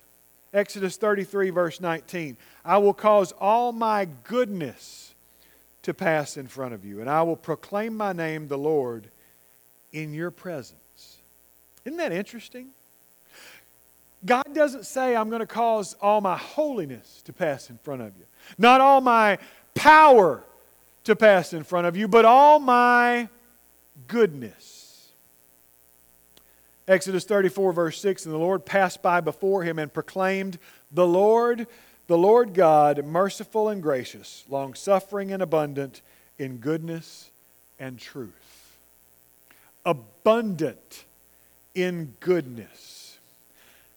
Exodus 0.52 0.96
33, 0.96 1.50
verse 1.50 1.80
19. 1.80 2.36
I 2.64 2.78
will 2.78 2.94
cause 2.94 3.32
all 3.32 3.72
my 3.72 4.08
goodness 4.24 5.14
to 5.82 5.94
pass 5.94 6.36
in 6.36 6.46
front 6.46 6.74
of 6.74 6.84
you, 6.84 7.00
and 7.00 7.08
I 7.08 7.22
will 7.22 7.36
proclaim 7.36 7.96
my 7.96 8.12
name, 8.12 8.48
the 8.48 8.58
Lord, 8.58 9.10
in 9.92 10.12
your 10.12 10.30
presence. 10.30 11.18
Isn't 11.84 11.98
that 11.98 12.12
interesting? 12.12 12.68
God 14.24 14.44
doesn't 14.52 14.84
say, 14.84 15.16
I'm 15.16 15.30
going 15.30 15.40
to 15.40 15.46
cause 15.46 15.96
all 16.00 16.20
my 16.20 16.36
holiness 16.36 17.22
to 17.24 17.32
pass 17.32 17.70
in 17.70 17.78
front 17.78 18.02
of 18.02 18.16
you, 18.18 18.24
not 18.58 18.80
all 18.80 19.00
my 19.00 19.38
power 19.74 20.44
to 21.04 21.16
pass 21.16 21.54
in 21.54 21.64
front 21.64 21.86
of 21.86 21.96
you, 21.96 22.06
but 22.06 22.24
all 22.24 22.58
my 22.58 23.28
goodness. 24.06 24.79
Exodus 26.90 27.24
34, 27.24 27.72
verse 27.72 28.00
6 28.00 28.26
And 28.26 28.34
the 28.34 28.38
Lord 28.38 28.66
passed 28.66 29.00
by 29.00 29.20
before 29.20 29.62
him 29.62 29.78
and 29.78 29.92
proclaimed, 29.92 30.58
The 30.90 31.06
Lord, 31.06 31.68
the 32.08 32.18
Lord 32.18 32.52
God, 32.52 33.04
merciful 33.04 33.68
and 33.68 33.80
gracious, 33.80 34.44
long 34.48 34.74
suffering 34.74 35.32
and 35.32 35.40
abundant 35.40 36.02
in 36.36 36.56
goodness 36.56 37.30
and 37.78 37.96
truth. 37.96 38.76
Abundant 39.84 41.04
in 41.76 42.14
goodness 42.18 42.99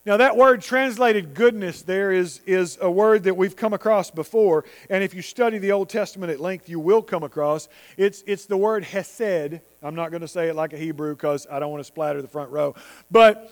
now, 0.06 0.18
that 0.18 0.36
word 0.36 0.60
translated 0.60 1.34
goodness 1.34 1.80
there 1.80 2.12
is, 2.12 2.40
is 2.44 2.76
a 2.80 2.90
word 2.90 3.22
that 3.22 3.36
we've 3.36 3.56
come 3.56 3.72
across 3.72 4.10
before. 4.10 4.66
And 4.90 5.02
if 5.02 5.14
you 5.14 5.22
study 5.22 5.56
the 5.56 5.72
Old 5.72 5.88
Testament 5.88 6.30
at 6.30 6.40
length, 6.40 6.68
you 6.68 6.78
will 6.78 7.00
come 7.00 7.22
across. 7.22 7.68
It's, 7.96 8.22
it's 8.26 8.44
the 8.44 8.56
word 8.58 8.84
hesed. 8.84 9.60
I'm 9.82 9.94
not 9.94 10.10
going 10.10 10.20
to 10.20 10.28
say 10.28 10.48
it 10.48 10.56
like 10.56 10.74
a 10.74 10.76
Hebrew 10.76 11.14
because 11.14 11.46
I 11.50 11.58
don't 11.58 11.70
want 11.70 11.80
to 11.80 11.86
splatter 11.86 12.20
the 12.20 12.28
front 12.28 12.50
row. 12.50 12.74
But, 13.10 13.50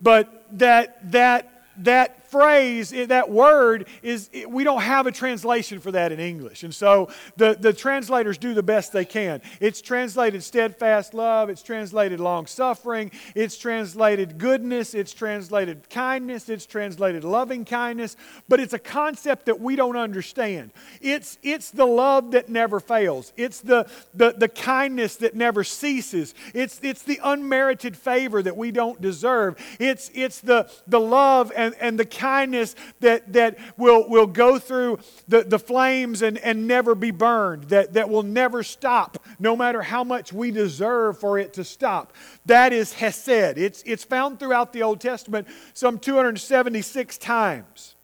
but 0.00 0.46
that, 0.52 1.12
that 1.12 1.60
that 1.80 2.19
phrase, 2.30 2.90
that 2.90 3.30
word, 3.30 3.88
is 4.02 4.30
we 4.46 4.64
don't 4.64 4.82
have 4.82 5.06
a 5.06 5.12
translation 5.12 5.80
for 5.80 5.90
that 5.92 6.12
in 6.12 6.20
English. 6.20 6.62
And 6.62 6.74
so 6.74 7.08
the, 7.36 7.56
the 7.58 7.72
translators 7.72 8.38
do 8.38 8.54
the 8.54 8.62
best 8.62 8.92
they 8.92 9.04
can. 9.04 9.42
It's 9.60 9.80
translated 9.80 10.42
steadfast 10.42 11.14
love, 11.14 11.48
it's 11.50 11.62
translated 11.62 12.20
long 12.20 12.46
suffering, 12.46 13.10
it's 13.34 13.56
translated 13.56 14.38
goodness, 14.38 14.94
it's 14.94 15.12
translated 15.12 15.88
kindness, 15.90 16.48
it's 16.48 16.66
translated 16.66 17.24
loving 17.24 17.64
kindness, 17.64 18.16
but 18.48 18.60
it's 18.60 18.74
a 18.74 18.78
concept 18.78 19.46
that 19.46 19.60
we 19.60 19.76
don't 19.76 19.96
understand. 19.96 20.70
It's, 21.00 21.38
it's 21.42 21.70
the 21.70 21.86
love 21.86 22.32
that 22.32 22.48
never 22.48 22.80
fails, 22.80 23.32
it's 23.36 23.60
the, 23.60 23.88
the, 24.14 24.34
the 24.36 24.48
kindness 24.48 25.16
that 25.16 25.34
never 25.34 25.64
ceases, 25.64 26.34
it's, 26.54 26.80
it's 26.82 27.02
the 27.02 27.20
unmerited 27.22 27.96
favor 27.96 28.42
that 28.42 28.56
we 28.56 28.70
don't 28.70 29.00
deserve, 29.00 29.56
it's, 29.78 30.10
it's 30.14 30.40
the, 30.40 30.70
the 30.86 31.00
love 31.00 31.52
and 31.56 31.74
and, 31.80 31.98
the 31.98 32.04
kindness 32.20 32.76
that, 33.00 33.32
that 33.32 33.58
will, 33.78 34.06
will 34.08 34.26
go 34.26 34.58
through 34.58 34.98
the, 35.26 35.42
the 35.42 35.58
flames 35.58 36.20
and, 36.20 36.36
and 36.38 36.66
never 36.66 36.94
be 36.94 37.10
burned, 37.10 37.64
that, 37.64 37.94
that 37.94 38.10
will 38.10 38.22
never 38.22 38.62
stop, 38.62 39.24
no 39.38 39.56
matter 39.56 39.80
how 39.80 40.04
much 40.04 40.32
we 40.32 40.50
deserve 40.50 41.18
for 41.18 41.38
it 41.38 41.54
to 41.54 41.64
stop. 41.64 42.12
That 42.44 42.74
is 42.74 42.92
Hesed. 42.92 43.56
It's, 43.56 43.82
it's 43.86 44.04
found 44.04 44.38
throughout 44.38 44.74
the 44.74 44.82
Old 44.82 45.00
Testament 45.00 45.48
some 45.72 45.98
276 45.98 47.16
times. 47.16 47.96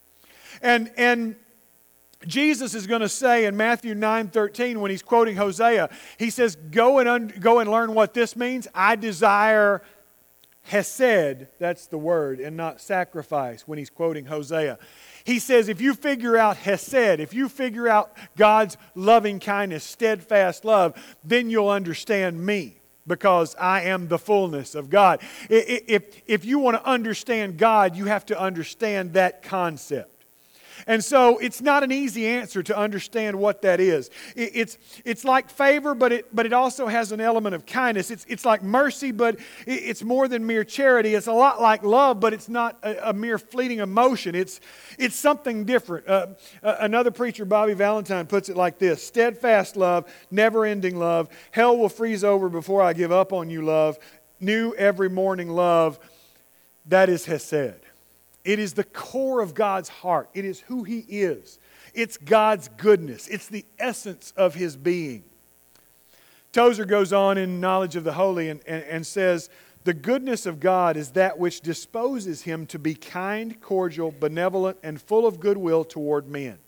And, 0.63 0.91
and 0.97 1.37
Jesus 2.27 2.75
is 2.75 2.87
going 2.87 3.03
to 3.03 3.09
say 3.09 3.45
in 3.45 3.57
Matthew 3.57 3.95
9 3.95 4.29
13, 4.29 4.81
when 4.81 4.91
he's 4.91 5.03
quoting 5.03 5.37
Hosea, 5.37 5.91
he 6.19 6.31
says, 6.31 6.57
Go 6.57 6.99
and, 6.99 7.09
un- 7.09 7.33
go 7.39 7.59
and 7.59 7.71
learn 7.71 7.93
what 7.93 8.15
this 8.15 8.35
means. 8.35 8.67
I 8.75 8.97
desire 8.97 9.83
Hesed, 10.67 11.47
that's 11.61 11.87
the 11.87 11.99
word, 11.99 12.41
and 12.41 12.57
not 12.57 12.81
sacrifice 12.81 13.69
when 13.69 13.79
he's 13.79 13.91
quoting 13.91 14.27
Hosea. 14.27 14.79
He 15.25 15.39
says, 15.39 15.69
if 15.69 15.81
you 15.81 15.95
figure 15.95 16.37
out 16.37 16.57
Hesed, 16.57 17.21
if 17.21 17.33
you 17.33 17.49
figure 17.49 17.89
out 17.89 18.17
God's 18.37 18.77
loving 18.95 19.39
kindness, 19.39 19.85
steadfast 19.85 20.65
love, 20.65 20.95
then 21.23 21.51
you'll 21.51 21.69
understand 21.69 22.45
me 22.45 22.81
because 23.07 23.55
I 23.61 23.83
am 23.83 24.09
the 24.09 24.19
fullness 24.19 24.75
of 24.75 24.91
God. 24.91 25.21
If, 25.49 26.23
if 26.27 26.45
you 26.45 26.59
want 26.59 26.77
to 26.77 26.89
understand 26.89 27.59
God, 27.59 27.97
you 27.97 28.07
have 28.07 28.27
to 28.27 28.41
understand 28.41 29.13
that 29.13 29.43
concept. 29.43 30.16
And 30.87 31.03
so 31.05 31.39
it's 31.39 31.61
not 31.61 31.83
an 31.83 31.93
easy 31.93 32.27
answer 32.27 32.63
to 32.63 32.77
understand 32.77 33.39
what 33.39 33.63
that 33.63 33.81
is. 33.81 34.11
It's, 34.35 34.79
it's 35.05 35.25
like 35.25 35.51
favor, 35.51 35.95
but 35.95 36.13
it, 36.13 36.35
but 36.35 36.47
it 36.47 36.53
also 36.53 36.87
has 36.87 37.13
an 37.13 37.21
element 37.21 37.55
of 37.55 37.67
kindness. 37.67 38.11
It's, 38.11 38.25
it's 38.29 38.45
like 38.45 38.63
mercy, 38.63 39.13
but 39.13 39.39
it's 39.67 40.03
more 40.03 40.29
than 40.29 40.47
mere 40.47 40.65
charity. 40.65 41.15
It's 41.15 41.27
a 41.27 41.33
lot 41.33 41.61
like 41.61 41.83
love, 41.83 42.21
but 42.21 42.33
it's 42.33 42.49
not 42.49 42.79
a, 42.83 43.11
a 43.11 43.13
mere 43.13 43.39
fleeting 43.39 43.79
emotion. 43.79 44.35
It's, 44.35 44.61
it's 44.99 45.17
something 45.17 45.65
different. 45.65 46.09
Uh, 46.09 46.27
another 46.63 47.11
preacher, 47.11 47.45
Bobby 47.45 47.75
Valentine, 47.75 48.27
puts 48.27 48.49
it 48.49 48.57
like 48.57 48.79
this 48.79 49.03
steadfast 49.07 49.77
love, 49.77 50.13
never 50.31 50.65
ending 50.65 50.99
love. 50.99 51.29
Hell 51.53 51.77
will 51.77 51.89
freeze 51.89 52.25
over 52.25 52.49
before 52.49 52.83
I 52.83 52.93
give 52.93 53.13
up 53.13 53.33
on 53.33 53.51
you, 53.51 53.63
love. 53.63 53.99
New 54.41 54.75
every 54.75 55.09
morning 55.09 55.49
love. 55.49 55.99
That 56.87 57.09
is 57.09 57.25
Hesed. 57.25 57.86
It 58.47 58.61
is 58.61 58.75
the 58.75 58.85
core 58.85 59.41
of 59.41 59.55
God's 59.55 59.89
heart. 59.89 60.31
It 60.33 60.45
is 60.45 60.61
who 60.61 60.85
He 60.85 61.01
is. 61.01 61.59
It's 61.93 62.17
God's 62.17 62.69
goodness. 62.69 63.27
It's 63.27 63.49
the 63.49 63.65
essence 63.77 64.33
of 64.37 64.55
His 64.55 64.77
being. 64.77 65.25
Tozer 66.53 66.85
goes 66.85 67.13
on 67.13 67.39
in 67.39 67.61
Knowledge 67.61 67.97
of 67.97 68.05
the 68.05 68.13
Holy 68.13 68.49
and, 68.49 68.61
and, 68.65 68.85
and 68.85 69.05
says, 69.05 69.51
The 69.83 69.93
goodness 69.93 70.47
of 70.47 70.61
God 70.61 70.97
is 70.97 71.11
that 71.11 71.41
which 71.41 71.61
disposes 71.61 72.43
Him 72.43 72.67
to 72.67 72.79
be 72.79 72.95
kind, 72.95 73.61
cordial, 73.61 74.13
benevolent, 74.13 74.79
and 74.81 75.03
full 75.03 75.27
of 75.27 75.41
goodwill 75.41 75.83
toward 75.83 76.29
men. 76.29 76.59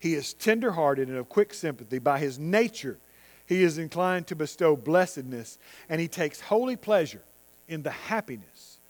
He 0.00 0.14
is 0.14 0.34
tenderhearted 0.34 1.06
and 1.06 1.16
of 1.16 1.28
quick 1.28 1.54
sympathy. 1.54 2.00
By 2.00 2.18
His 2.18 2.36
nature, 2.36 2.98
He 3.46 3.62
is 3.62 3.78
inclined 3.78 4.26
to 4.26 4.34
bestow 4.34 4.74
blessedness, 4.74 5.56
and 5.88 6.00
He 6.00 6.08
takes 6.08 6.40
holy 6.40 6.74
pleasure 6.74 7.22
in 7.68 7.84
the 7.84 7.92
happiness 7.92 8.80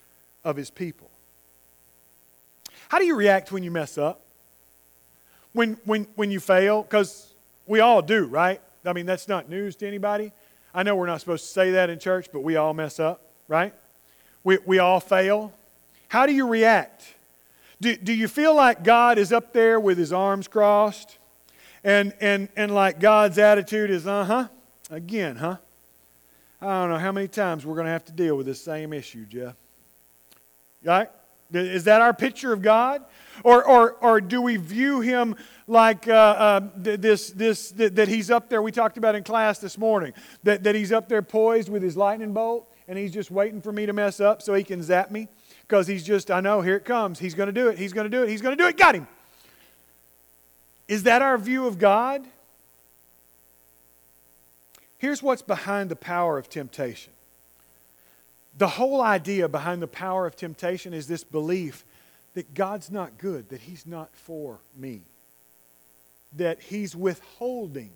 of 0.44 0.56
His 0.56 0.70
people. 0.70 1.10
How 2.88 2.98
do 2.98 3.04
you 3.04 3.14
react 3.16 3.52
when 3.52 3.62
you 3.62 3.70
mess 3.70 3.98
up? 3.98 4.20
When, 5.52 5.78
when, 5.84 6.06
when 6.16 6.30
you 6.30 6.40
fail? 6.40 6.82
Because 6.82 7.34
we 7.66 7.80
all 7.80 8.02
do, 8.02 8.26
right? 8.26 8.60
I 8.84 8.92
mean, 8.92 9.06
that's 9.06 9.28
not 9.28 9.48
news 9.48 9.76
to 9.76 9.86
anybody. 9.86 10.32
I 10.74 10.82
know 10.82 10.96
we're 10.96 11.06
not 11.06 11.20
supposed 11.20 11.44
to 11.44 11.50
say 11.50 11.70
that 11.72 11.90
in 11.90 11.98
church, 11.98 12.28
but 12.32 12.40
we 12.40 12.56
all 12.56 12.74
mess 12.74 12.98
up, 12.98 13.22
right? 13.48 13.72
We, 14.42 14.58
we 14.66 14.78
all 14.78 15.00
fail. 15.00 15.52
How 16.08 16.26
do 16.26 16.32
you 16.32 16.46
react? 16.48 17.04
Do, 17.80 17.96
do 17.96 18.12
you 18.12 18.28
feel 18.28 18.54
like 18.54 18.82
God 18.82 19.18
is 19.18 19.32
up 19.32 19.52
there 19.52 19.78
with 19.78 19.98
his 19.98 20.12
arms 20.12 20.48
crossed? 20.48 21.18
And, 21.82 22.14
and, 22.20 22.48
and 22.56 22.74
like 22.74 22.98
God's 22.98 23.38
attitude 23.38 23.90
is, 23.90 24.06
uh 24.06 24.24
huh, 24.24 24.48
again, 24.90 25.36
huh? 25.36 25.58
I 26.60 26.80
don't 26.80 26.90
know 26.90 26.98
how 26.98 27.12
many 27.12 27.28
times 27.28 27.66
we're 27.66 27.74
going 27.74 27.86
to 27.86 27.92
have 27.92 28.06
to 28.06 28.12
deal 28.12 28.36
with 28.36 28.46
this 28.46 28.62
same 28.62 28.92
issue, 28.92 29.26
Jeff. 29.26 29.54
Right? 30.82 31.10
Is 31.52 31.84
that 31.84 32.00
our 32.00 32.14
picture 32.14 32.52
of 32.52 32.62
God? 32.62 33.04
Or, 33.42 33.64
or, 33.64 33.92
or 33.94 34.20
do 34.20 34.40
we 34.40 34.56
view 34.56 35.00
him 35.00 35.36
like 35.66 36.06
uh, 36.08 36.12
uh, 36.12 36.60
this, 36.76 37.30
this 37.30 37.70
that, 37.72 37.96
that, 37.96 38.08
he's 38.08 38.30
up 38.30 38.48
there, 38.48 38.62
we 38.62 38.70
talked 38.70 38.96
about 38.96 39.14
in 39.14 39.24
class 39.24 39.58
this 39.58 39.76
morning, 39.76 40.12
that, 40.44 40.62
that 40.64 40.74
he's 40.74 40.92
up 40.92 41.08
there 41.08 41.22
poised 41.22 41.68
with 41.68 41.82
his 41.82 41.96
lightning 41.96 42.32
bolt 42.32 42.70
and 42.86 42.98
he's 42.98 43.12
just 43.12 43.30
waiting 43.30 43.60
for 43.60 43.72
me 43.72 43.86
to 43.86 43.92
mess 43.92 44.20
up 44.20 44.42
so 44.42 44.54
he 44.54 44.62
can 44.62 44.82
zap 44.82 45.10
me? 45.10 45.28
Because 45.62 45.86
he's 45.86 46.04
just, 46.04 46.30
I 46.30 46.40
know, 46.40 46.60
here 46.60 46.76
it 46.76 46.84
comes. 46.84 47.18
He's 47.18 47.34
going 47.34 47.48
to 47.48 47.52
do 47.52 47.68
it. 47.68 47.78
He's 47.78 47.92
going 47.92 48.08
to 48.08 48.16
do 48.16 48.22
it. 48.22 48.28
He's 48.28 48.42
going 48.42 48.56
to 48.56 48.62
do 48.62 48.68
it. 48.68 48.76
Got 48.76 48.94
him. 48.94 49.08
Is 50.86 51.04
that 51.04 51.22
our 51.22 51.38
view 51.38 51.66
of 51.66 51.78
God? 51.78 52.26
Here's 54.98 55.22
what's 55.22 55.42
behind 55.42 55.90
the 55.90 55.96
power 55.96 56.38
of 56.38 56.48
temptation 56.48 57.13
the 58.56 58.68
whole 58.68 59.00
idea 59.00 59.48
behind 59.48 59.82
the 59.82 59.88
power 59.88 60.26
of 60.26 60.36
temptation 60.36 60.94
is 60.94 61.06
this 61.06 61.24
belief 61.24 61.84
that 62.34 62.54
God's 62.54 62.90
not 62.90 63.18
good, 63.18 63.48
that 63.48 63.62
He's 63.62 63.86
not 63.86 64.14
for 64.14 64.60
me, 64.76 65.02
that 66.34 66.62
He's 66.62 66.94
withholding 66.94 67.92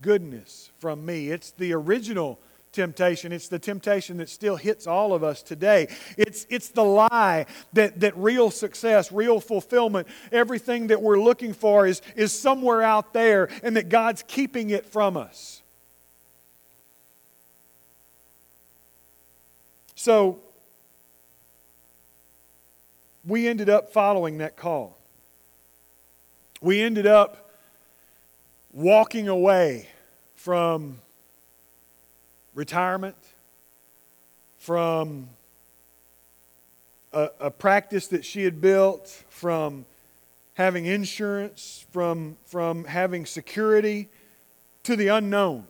goodness 0.00 0.70
from 0.78 1.04
me. 1.04 1.30
It's 1.30 1.50
the 1.52 1.72
original 1.72 2.38
temptation. 2.72 3.32
It's 3.32 3.48
the 3.48 3.58
temptation 3.58 4.18
that 4.18 4.28
still 4.28 4.56
hits 4.56 4.86
all 4.86 5.12
of 5.14 5.24
us 5.24 5.42
today. 5.42 5.88
It's, 6.16 6.46
it's 6.50 6.68
the 6.68 6.84
lie 6.84 7.46
that, 7.72 8.00
that 8.00 8.16
real 8.16 8.50
success, 8.50 9.10
real 9.10 9.40
fulfillment, 9.40 10.06
everything 10.30 10.88
that 10.88 11.02
we're 11.02 11.20
looking 11.20 11.54
for 11.54 11.86
is, 11.86 12.02
is 12.14 12.32
somewhere 12.32 12.82
out 12.82 13.12
there 13.12 13.48
and 13.62 13.76
that 13.76 13.88
God's 13.88 14.22
keeping 14.26 14.70
it 14.70 14.86
from 14.86 15.16
us. 15.16 15.62
So 19.98 20.38
we 23.26 23.48
ended 23.48 23.68
up 23.68 23.92
following 23.92 24.38
that 24.38 24.56
call. 24.56 24.96
We 26.60 26.80
ended 26.80 27.04
up 27.04 27.50
walking 28.72 29.26
away 29.26 29.88
from 30.36 31.00
retirement, 32.54 33.16
from 34.58 35.30
a, 37.12 37.30
a, 37.40 37.50
practice 37.50 38.06
that 38.06 38.24
she 38.24 38.44
had 38.44 38.60
built, 38.60 39.08
from 39.28 39.84
having 40.54 40.86
insurance, 40.86 41.84
from, 41.90 42.36
from 42.44 42.84
having 42.84 43.26
security, 43.26 44.08
to 44.84 44.94
the 44.94 45.08
unknown. 45.08 45.66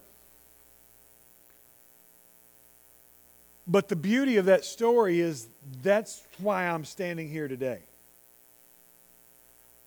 But 3.68 3.88
the 3.88 3.96
beauty 3.96 4.38
of 4.38 4.46
that 4.46 4.64
story 4.64 5.20
is 5.20 5.46
that's 5.82 6.26
why 6.38 6.66
I'm 6.66 6.86
standing 6.86 7.28
here 7.28 7.48
today. 7.48 7.80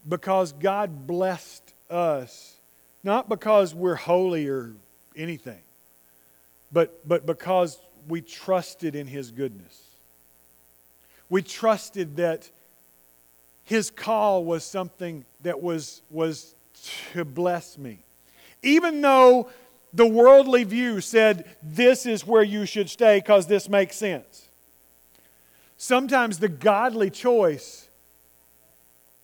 Because 0.07 0.53
God 0.53 1.07
blessed 1.07 1.73
us, 1.89 2.59
not 3.03 3.27
because 3.27 3.73
we're 3.73 3.95
holy 3.95 4.47
or 4.47 4.75
anything, 5.15 5.61
but, 6.71 7.07
but 7.07 7.25
because 7.25 7.79
we 8.07 8.21
trusted 8.21 8.95
in 8.95 9.07
His 9.07 9.31
goodness. 9.31 9.81
We 11.29 11.41
trusted 11.41 12.17
that 12.17 12.51
His 13.63 13.89
call 13.89 14.45
was 14.45 14.63
something 14.63 15.25
that 15.41 15.61
was, 15.61 16.03
was 16.11 16.55
to 17.13 17.25
bless 17.25 17.79
me. 17.79 18.03
Even 18.61 19.01
though 19.01 19.49
the 19.93 20.07
worldly 20.07 20.63
view 20.63 21.01
said, 21.01 21.45
This 21.61 22.05
is 22.05 22.25
where 22.25 22.43
you 22.43 22.65
should 22.65 22.89
stay 22.89 23.19
because 23.19 23.47
this 23.47 23.67
makes 23.67 23.95
sense. 23.95 24.49
Sometimes 25.77 26.39
the 26.39 26.49
godly 26.49 27.09
choice 27.09 27.89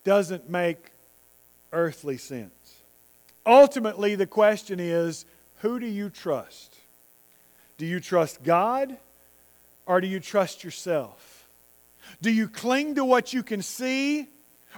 doesn't 0.04 0.50
make 0.50 0.92
earthly 1.72 2.18
sense. 2.18 2.82
Ultimately, 3.46 4.16
the 4.16 4.28
question 4.28 4.80
is 4.80 5.26
who 5.58 5.80
do 5.80 5.88
you 5.88 6.10
trust? 6.10 6.76
Do 7.78 7.86
you 7.86 8.00
trust 8.00 8.44
God 8.44 8.98
or 9.86 10.02
do 10.02 10.08
you 10.08 10.20
trust 10.20 10.64
yourself? 10.64 11.48
Do 12.22 12.32
you 12.32 12.48
cling 12.48 12.96
to 12.96 13.06
what 13.06 13.34
you 13.34 13.44
can 13.44 13.62
see 13.62 14.28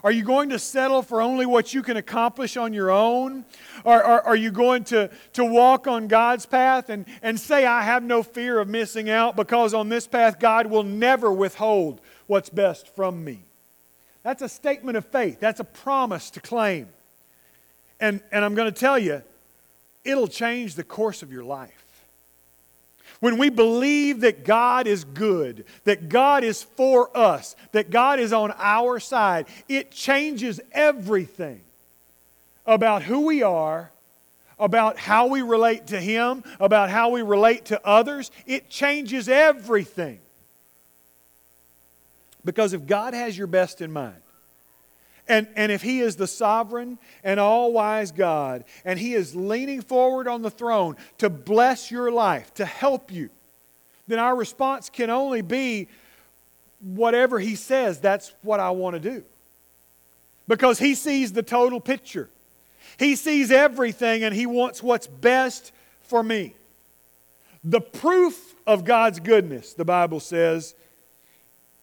are 0.04 0.12
you 0.12 0.24
going 0.24 0.50
to 0.50 0.60
settle 0.60 1.02
for 1.02 1.22
only 1.22 1.46
what 1.46 1.74
you 1.74 1.82
can 1.82 1.98
accomplish 1.98 2.58
on 2.58 2.74
your 2.74 2.92
own? 2.92 3.46
Or, 3.84 4.02
are 4.04 4.36
you 4.36 4.52
going 4.52 4.84
to, 4.86 5.10
to 5.34 5.46
walk 5.46 5.88
on 5.88 6.08
God's 6.08 6.46
path 6.46 6.90
and, 6.90 7.06
and 7.22 7.40
say, 7.40 7.66
I 7.66 7.82
have 7.82 8.04
no 8.04 8.24
fear 8.24 8.60
of 8.60 8.68
missing 8.68 9.10
out 9.10 9.36
because 9.36 9.74
on 9.74 9.90
this 9.90 10.08
path 10.08 10.40
God 10.40 10.68
will 10.68 10.84
never 10.84 11.32
withhold 11.32 12.02
what's 12.28 12.50
best 12.50 12.96
from 12.96 13.24
me? 13.24 13.46
That's 14.24 14.42
a 14.42 14.50
statement 14.50 14.98
of 14.98 15.06
faith, 15.06 15.40
that's 15.40 15.60
a 15.60 15.66
promise 15.66 16.30
to 16.32 16.42
claim. 16.42 16.90
And, 18.00 18.22
and 18.32 18.46
I'm 18.46 18.56
going 18.56 18.72
to 18.72 18.80
tell 18.80 18.98
you, 18.98 19.24
it'll 20.04 20.28
change 20.28 20.76
the 20.76 20.84
course 20.84 21.22
of 21.22 21.32
your 21.32 21.44
life. 21.44 21.86
When 23.20 23.38
we 23.38 23.50
believe 23.50 24.22
that 24.22 24.46
God 24.46 24.88
is 24.88 25.04
good, 25.04 25.66
that 25.84 26.10
God 26.10 26.44
is 26.44 26.64
for 26.64 27.16
us, 27.18 27.56
that 27.74 27.90
God 27.90 28.20
is 28.20 28.32
on 28.32 28.54
our 28.58 29.00
side, 29.00 29.48
it 29.68 29.92
changes 29.92 30.62
everything 30.72 31.62
about 32.66 33.04
who 33.04 33.22
we 33.26 33.44
are, 33.44 33.92
about 34.58 34.98
how 34.98 35.28
we 35.28 35.42
relate 35.42 35.88
to 35.88 36.00
Him, 36.00 36.44
about 36.60 36.90
how 36.90 37.10
we 37.10 37.22
relate 37.22 37.66
to 37.66 37.86
others. 37.86 38.32
It 38.46 38.70
changes 38.70 39.28
everything. 39.28 40.20
Because 42.46 42.74
if 42.74 42.86
God 42.86 43.14
has 43.14 43.38
your 43.38 43.48
best 43.48 43.82
in 43.82 43.92
mind, 43.92 44.22
and, 45.30 45.48
and 45.56 45.72
if 45.72 45.82
He 45.82 46.02
is 46.02 46.16
the 46.16 46.28
sovereign 46.28 46.98
and 47.24 47.40
all 47.40 47.72
wise 47.72 48.12
God, 48.12 48.66
and 48.84 49.00
He 49.00 49.14
is 49.14 49.36
leaning 49.36 49.82
forward 49.82 50.28
on 50.28 50.42
the 50.42 50.50
throne 50.50 50.98
to 51.20 51.30
bless 51.30 51.92
your 51.92 52.12
life, 52.12 52.54
to 52.56 52.66
help 52.66 53.12
you, 53.12 53.30
then 54.08 54.20
our 54.20 54.36
response 54.36 54.90
can 54.90 55.10
only 55.10 55.42
be 55.42 55.88
whatever 56.82 57.40
He 57.40 57.56
says, 57.56 58.00
that's 58.00 58.34
what 58.42 58.60
I 58.60 58.72
want 58.72 58.96
to 58.96 59.00
do. 59.00 59.24
Because 60.48 60.80
He 60.80 60.96
sees 60.96 61.32
the 61.32 61.44
total 61.44 61.80
picture, 61.80 62.30
He 62.98 63.16
sees 63.16 63.52
everything, 63.52 64.24
and 64.24 64.36
He 64.36 64.48
wants 64.48 64.82
what's 64.84 65.08
best 65.08 65.72
for 66.02 66.24
me. 66.24 66.56
The 67.64 67.82
proof 67.82 68.56
of 68.66 68.84
God's 68.84 69.20
goodness, 69.20 69.74
the 69.74 69.86
Bible 69.86 70.20
says, 70.20 70.74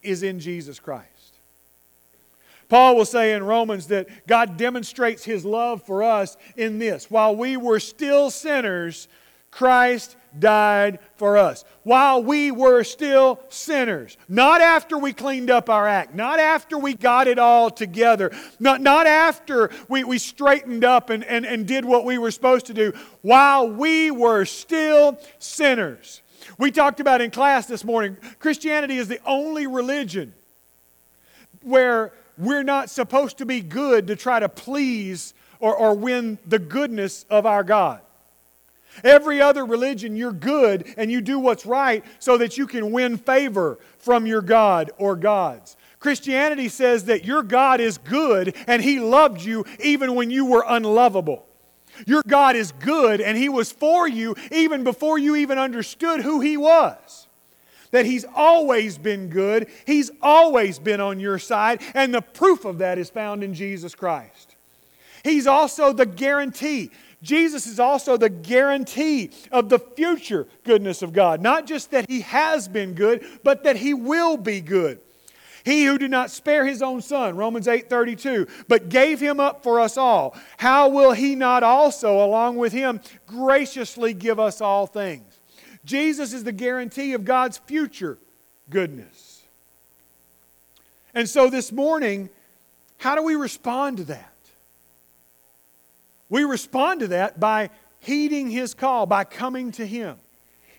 is 0.03 0.23
in 0.23 0.41
Jesus 0.41 0.81
Christ. 0.81 1.16
Paul 2.69 2.97
will 2.97 3.05
say 3.05 3.33
in 3.33 3.45
Romans 3.45 3.87
that 3.89 4.09
God 4.27 4.57
demonstrates 4.57 5.25
his 5.25 5.45
love 5.45 5.83
for 5.83 6.03
us 6.03 6.37
in 6.57 6.79
this. 6.79 7.11
While 7.11 7.37
we 7.37 7.57
were 7.57 7.81
still 7.81 8.31
sinners, 8.31 9.09
Christ 9.51 10.17
died 10.39 10.99
for 11.15 11.39
us. 11.39 11.65
While 11.83 12.23
we 12.23 12.51
were 12.51 12.85
still 12.85 13.41
sinners. 13.49 14.19
Not 14.29 14.61
after 14.61 14.99
we 14.99 15.13
cleaned 15.13 15.51
up 15.51 15.71
our 15.71 15.87
act, 15.87 16.15
not 16.15 16.41
after 16.41 16.77
we 16.77 16.95
got 16.95 17.29
it 17.29 17.39
all 17.39 17.71
together, 17.71 18.33
not, 18.59 18.81
not 18.81 19.07
after 19.07 19.71
we, 19.89 20.05
we 20.05 20.19
straightened 20.19 20.85
up 20.85 21.09
and, 21.11 21.25
and, 21.25 21.47
and 21.47 21.67
did 21.67 21.85
what 21.85 22.05
we 22.05 22.19
were 22.19 22.31
supposed 22.31 22.67
to 22.67 22.75
do. 22.75 22.93
While 23.23 23.71
we 23.71 24.11
were 24.11 24.45
still 24.45 25.19
sinners. 25.39 26.23
We 26.59 26.71
talked 26.71 27.01
about 27.01 27.21
in 27.21 27.31
class 27.31 27.67
this 27.67 27.85
morning 27.85 28.17
Christianity 28.39 28.99
is 28.99 29.09
the 29.09 29.21
only 29.25 29.67
religion 29.67 30.35
where 31.63 32.13
we're 32.39 32.63
not 32.63 32.91
supposed 32.91 33.39
to 33.39 33.47
be 33.47 33.61
good 33.61 34.07
to 34.09 34.17
try 34.17 34.41
to 34.41 34.49
please 34.49 35.35
or, 35.61 35.75
or 35.75 35.95
win 35.95 36.39
the 36.47 36.59
goodness 36.59 37.25
of 37.31 37.47
our 37.47 37.65
God. 37.65 38.01
Every 39.05 39.43
other 39.43 39.65
religion, 39.65 40.17
you're 40.17 40.33
good 40.33 40.87
and 40.97 41.11
you 41.11 41.21
do 41.21 41.39
what's 41.39 41.67
right 41.67 42.05
so 42.19 42.39
that 42.39 42.57
you 42.57 42.67
can 42.67 42.93
win 42.93 43.19
favor 43.19 43.79
from 43.99 44.27
your 44.27 44.43
God 44.43 44.91
or 44.99 45.17
gods. 45.17 45.77
Christianity 45.99 46.69
says 46.69 47.05
that 47.05 47.25
your 47.25 47.43
God 47.43 47.81
is 47.81 47.99
good 47.99 48.55
and 48.67 48.83
He 48.83 49.01
loved 49.01 49.43
you 49.43 49.65
even 49.81 50.15
when 50.15 50.31
you 50.31 50.47
were 50.47 50.65
unlovable. 50.67 51.45
Your 52.07 52.23
God 52.27 52.57
is 52.57 52.73
good 52.73 53.21
and 53.21 53.37
He 53.37 53.49
was 53.49 53.73
for 53.73 54.09
you 54.09 54.35
even 54.51 54.85
before 54.85 55.19
you 55.19 55.37
even 55.37 55.59
understood 55.59 56.21
who 56.21 56.41
He 56.41 56.57
was 56.57 57.26
that 57.97 58.05
He's 58.05 58.27
always 58.35 58.99
been 58.99 59.31
good, 59.31 59.69
He's 59.87 60.11
always 60.21 60.79
been 60.79 61.01
on 61.01 61.19
your 61.19 61.39
side, 61.39 61.81
and 61.95 62.13
the 62.13 62.21
proof 62.21 62.67
of 62.67 62.79
that 62.79 62.99
is 62.99 63.09
found 63.09 63.43
in 63.43 63.55
Jesus 63.55 63.95
Christ. 63.95 64.55
He's 65.25 65.47
also 65.47 65.95
the 65.95 66.05
guarantee. 66.05 66.91
Jesus 67.23 67.67
is 67.67 67.81
also 67.81 68.19
the 68.19 68.29
guarantee 68.29 69.31
of 69.51 69.71
the 69.71 69.79
future 69.79 70.47
goodness 70.63 71.01
of 71.01 71.15
God. 71.15 71.41
Not 71.41 71.67
just 71.67 71.91
that 71.93 72.05
He 72.07 72.21
has 72.21 72.69
been 72.69 72.93
good, 72.93 73.25
but 73.43 73.65
that 73.65 73.77
He 73.77 73.95
will 73.95 74.37
be 74.37 74.61
good. 74.61 75.01
He 75.65 75.87
who 75.87 75.97
did 75.97 76.11
not 76.11 76.31
spare 76.31 76.67
his 76.67 76.83
own 76.83 77.01
son, 77.01 77.35
Romans 77.35 77.67
8:32, 77.67 78.47
but 78.69 78.91
gave 78.91 79.19
him 79.19 79.41
up 79.41 79.65
for 79.65 79.81
us 79.81 79.97
all, 79.97 80.37
how 80.59 80.89
will 80.89 81.11
he 81.11 81.35
not 81.35 81.65
also 81.65 82.25
along 82.25 82.57
with 82.57 82.73
him 82.73 83.01
graciously 83.27 84.13
give 84.15 84.39
us 84.39 84.61
all 84.61 84.87
things? 84.87 85.36
Jesus 85.87 86.33
is 86.33 86.45
the 86.45 86.53
guarantee 86.53 87.15
of 87.15 87.25
God's 87.25 87.59
future 87.59 88.19
goodness. 88.69 89.43
And 91.15 91.29
so 91.29 91.49
this 91.49 91.73
morning, 91.73 92.29
how 92.99 93.15
do 93.15 93.23
we 93.23 93.37
respond 93.37 93.99
to 93.99 94.05
that? 94.05 94.33
We 96.29 96.45
respond 96.45 97.01
to 97.01 97.09
that 97.09 97.41
by 97.41 97.71
heeding 98.01 98.51
His 98.51 98.75
call, 98.75 99.07
by 99.07 99.25
coming 99.25 99.71
to 99.73 99.87
Him. 99.87 100.17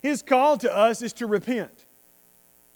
His 0.02 0.22
call 0.22 0.58
to 0.58 0.76
us 0.76 1.02
is 1.02 1.14
to 1.14 1.26
repent. 1.26 1.86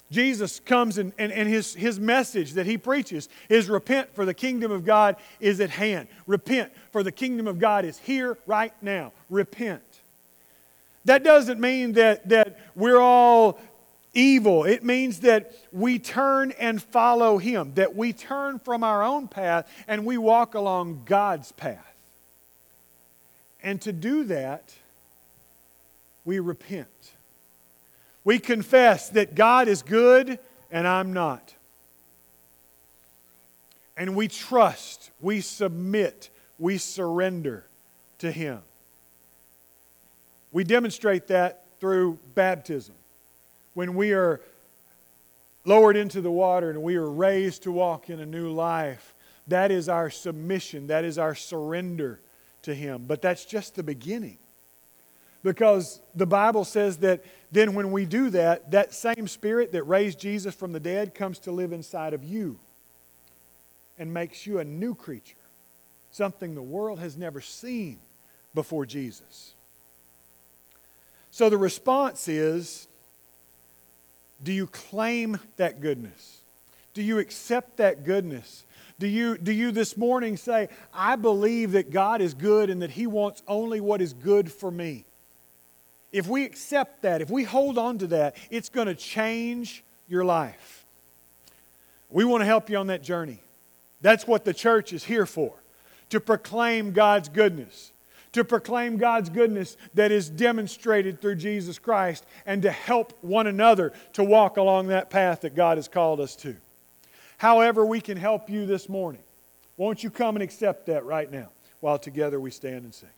Jesus 0.09 0.59
comes 0.59 0.97
and, 0.97 1.13
and, 1.17 1.31
and 1.31 1.47
his, 1.47 1.73
his 1.73 1.97
message 1.97 2.53
that 2.53 2.65
he 2.65 2.77
preaches 2.77 3.29
is 3.47 3.69
repent, 3.69 4.13
for 4.13 4.25
the 4.25 4.33
kingdom 4.33 4.69
of 4.69 4.83
God 4.83 5.15
is 5.39 5.61
at 5.61 5.69
hand. 5.69 6.09
Repent, 6.27 6.73
for 6.91 7.01
the 7.01 7.13
kingdom 7.13 7.47
of 7.47 7.59
God 7.59 7.85
is 7.85 7.97
here 7.97 8.37
right 8.45 8.73
now. 8.81 9.13
Repent. 9.29 10.01
That 11.05 11.23
doesn't 11.23 11.59
mean 11.59 11.93
that, 11.93 12.29
that 12.29 12.59
we're 12.75 12.99
all 12.99 13.59
evil. 14.13 14.65
It 14.65 14.83
means 14.83 15.21
that 15.21 15.53
we 15.71 15.99
turn 15.99 16.51
and 16.51 16.81
follow 16.81 17.37
Him, 17.37 17.73
that 17.75 17.95
we 17.95 18.13
turn 18.13 18.59
from 18.59 18.83
our 18.83 19.03
own 19.03 19.27
path 19.27 19.71
and 19.87 20.05
we 20.05 20.17
walk 20.17 20.53
along 20.55 21.03
God's 21.05 21.51
path. 21.51 21.85
And 23.63 23.81
to 23.81 23.93
do 23.93 24.25
that, 24.25 24.73
we 26.25 26.39
repent. 26.39 26.87
We 28.23 28.39
confess 28.39 29.09
that 29.09 29.35
God 29.35 29.67
is 29.67 29.81
good 29.81 30.39
and 30.69 30.87
I'm 30.87 31.13
not. 31.13 31.55
And 33.97 34.15
we 34.15 34.27
trust, 34.27 35.11
we 35.19 35.41
submit, 35.41 36.29
we 36.57 36.77
surrender 36.77 37.65
to 38.19 38.31
Him. 38.31 38.61
We 40.51 40.63
demonstrate 40.63 41.27
that 41.27 41.65
through 41.79 42.19
baptism. 42.35 42.95
When 43.73 43.95
we 43.95 44.13
are 44.13 44.41
lowered 45.65 45.95
into 45.95 46.21
the 46.21 46.31
water 46.31 46.69
and 46.69 46.83
we 46.83 46.95
are 46.95 47.09
raised 47.09 47.63
to 47.63 47.71
walk 47.71 48.09
in 48.09 48.19
a 48.19 48.25
new 48.25 48.51
life, 48.51 49.15
that 49.47 49.71
is 49.71 49.89
our 49.89 50.09
submission, 50.09 50.87
that 50.87 51.05
is 51.05 51.17
our 51.17 51.35
surrender 51.35 52.19
to 52.63 52.75
Him. 52.75 53.05
But 53.07 53.21
that's 53.21 53.45
just 53.45 53.75
the 53.75 53.83
beginning. 53.83 54.37
Because 55.43 56.01
the 56.13 56.27
Bible 56.27 56.65
says 56.65 56.97
that 56.97 57.23
then 57.51 57.73
when 57.73 57.91
we 57.91 58.05
do 58.05 58.29
that, 58.31 58.71
that 58.71 58.93
same 58.93 59.27
Spirit 59.27 59.71
that 59.71 59.83
raised 59.83 60.19
Jesus 60.19 60.53
from 60.53 60.71
the 60.71 60.79
dead 60.79 61.15
comes 61.15 61.39
to 61.39 61.51
live 61.51 61.73
inside 61.73 62.13
of 62.13 62.23
you 62.23 62.59
and 63.97 64.13
makes 64.13 64.45
you 64.45 64.59
a 64.59 64.63
new 64.63 64.93
creature, 64.93 65.35
something 66.11 66.53
the 66.53 66.61
world 66.61 66.99
has 66.99 67.17
never 67.17 67.41
seen 67.41 67.99
before 68.53 68.85
Jesus. 68.85 69.55
So 71.31 71.49
the 71.49 71.57
response 71.57 72.27
is 72.27 72.87
do 74.43 74.51
you 74.51 74.67
claim 74.67 75.39
that 75.57 75.81
goodness? 75.81 76.41
Do 76.93 77.01
you 77.01 77.19
accept 77.19 77.77
that 77.77 78.03
goodness? 78.03 78.65
Do 78.99 79.07
you, 79.07 79.37
do 79.37 79.51
you 79.51 79.71
this 79.71 79.97
morning 79.97 80.37
say, 80.37 80.69
I 80.93 81.15
believe 81.15 81.71
that 81.71 81.89
God 81.89 82.21
is 82.21 82.33
good 82.33 82.69
and 82.69 82.81
that 82.81 82.91
He 82.91 83.07
wants 83.07 83.41
only 83.47 83.79
what 83.79 84.01
is 84.01 84.13
good 84.13 84.51
for 84.51 84.69
me? 84.69 85.05
If 86.11 86.27
we 86.27 86.43
accept 86.43 87.03
that, 87.03 87.21
if 87.21 87.29
we 87.29 87.43
hold 87.43 87.77
on 87.77 87.97
to 87.99 88.07
that, 88.07 88.35
it's 88.49 88.69
going 88.69 88.87
to 88.87 88.95
change 88.95 89.83
your 90.07 90.25
life. 90.25 90.85
We 92.09 92.25
want 92.25 92.41
to 92.41 92.45
help 92.45 92.69
you 92.69 92.77
on 92.77 92.87
that 92.87 93.01
journey. 93.01 93.39
That's 94.01 94.27
what 94.27 94.43
the 94.43 94.53
church 94.53 94.91
is 94.91 95.05
here 95.05 95.25
for 95.25 95.53
to 96.09 96.19
proclaim 96.19 96.91
God's 96.91 97.29
goodness 97.29 97.93
to 98.33 98.43
proclaim 98.43 98.97
God's 98.97 99.29
goodness 99.29 99.77
that 99.93 100.11
is 100.11 100.29
demonstrated 100.29 101.21
through 101.21 101.35
Jesus 101.35 101.77
Christ 101.79 102.25
and 102.45 102.61
to 102.61 102.71
help 102.71 103.17
one 103.21 103.47
another 103.47 103.93
to 104.13 104.23
walk 104.23 104.57
along 104.57 104.87
that 104.87 105.09
path 105.09 105.41
that 105.41 105.55
God 105.55 105.77
has 105.77 105.87
called 105.87 106.19
us 106.19 106.35
to. 106.37 106.55
However, 107.37 107.85
we 107.85 107.99
can 108.01 108.17
help 108.17 108.49
you 108.49 108.65
this 108.65 108.87
morning. 108.87 109.23
Won't 109.75 110.03
you 110.03 110.09
come 110.09 110.35
and 110.35 110.43
accept 110.43 110.85
that 110.85 111.05
right 111.05 111.31
now 111.31 111.49
while 111.79 111.97
together 111.97 112.39
we 112.39 112.51
stand 112.51 112.83
and 112.83 112.93
sing? 112.93 113.09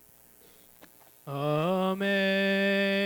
Amen. 1.28 3.04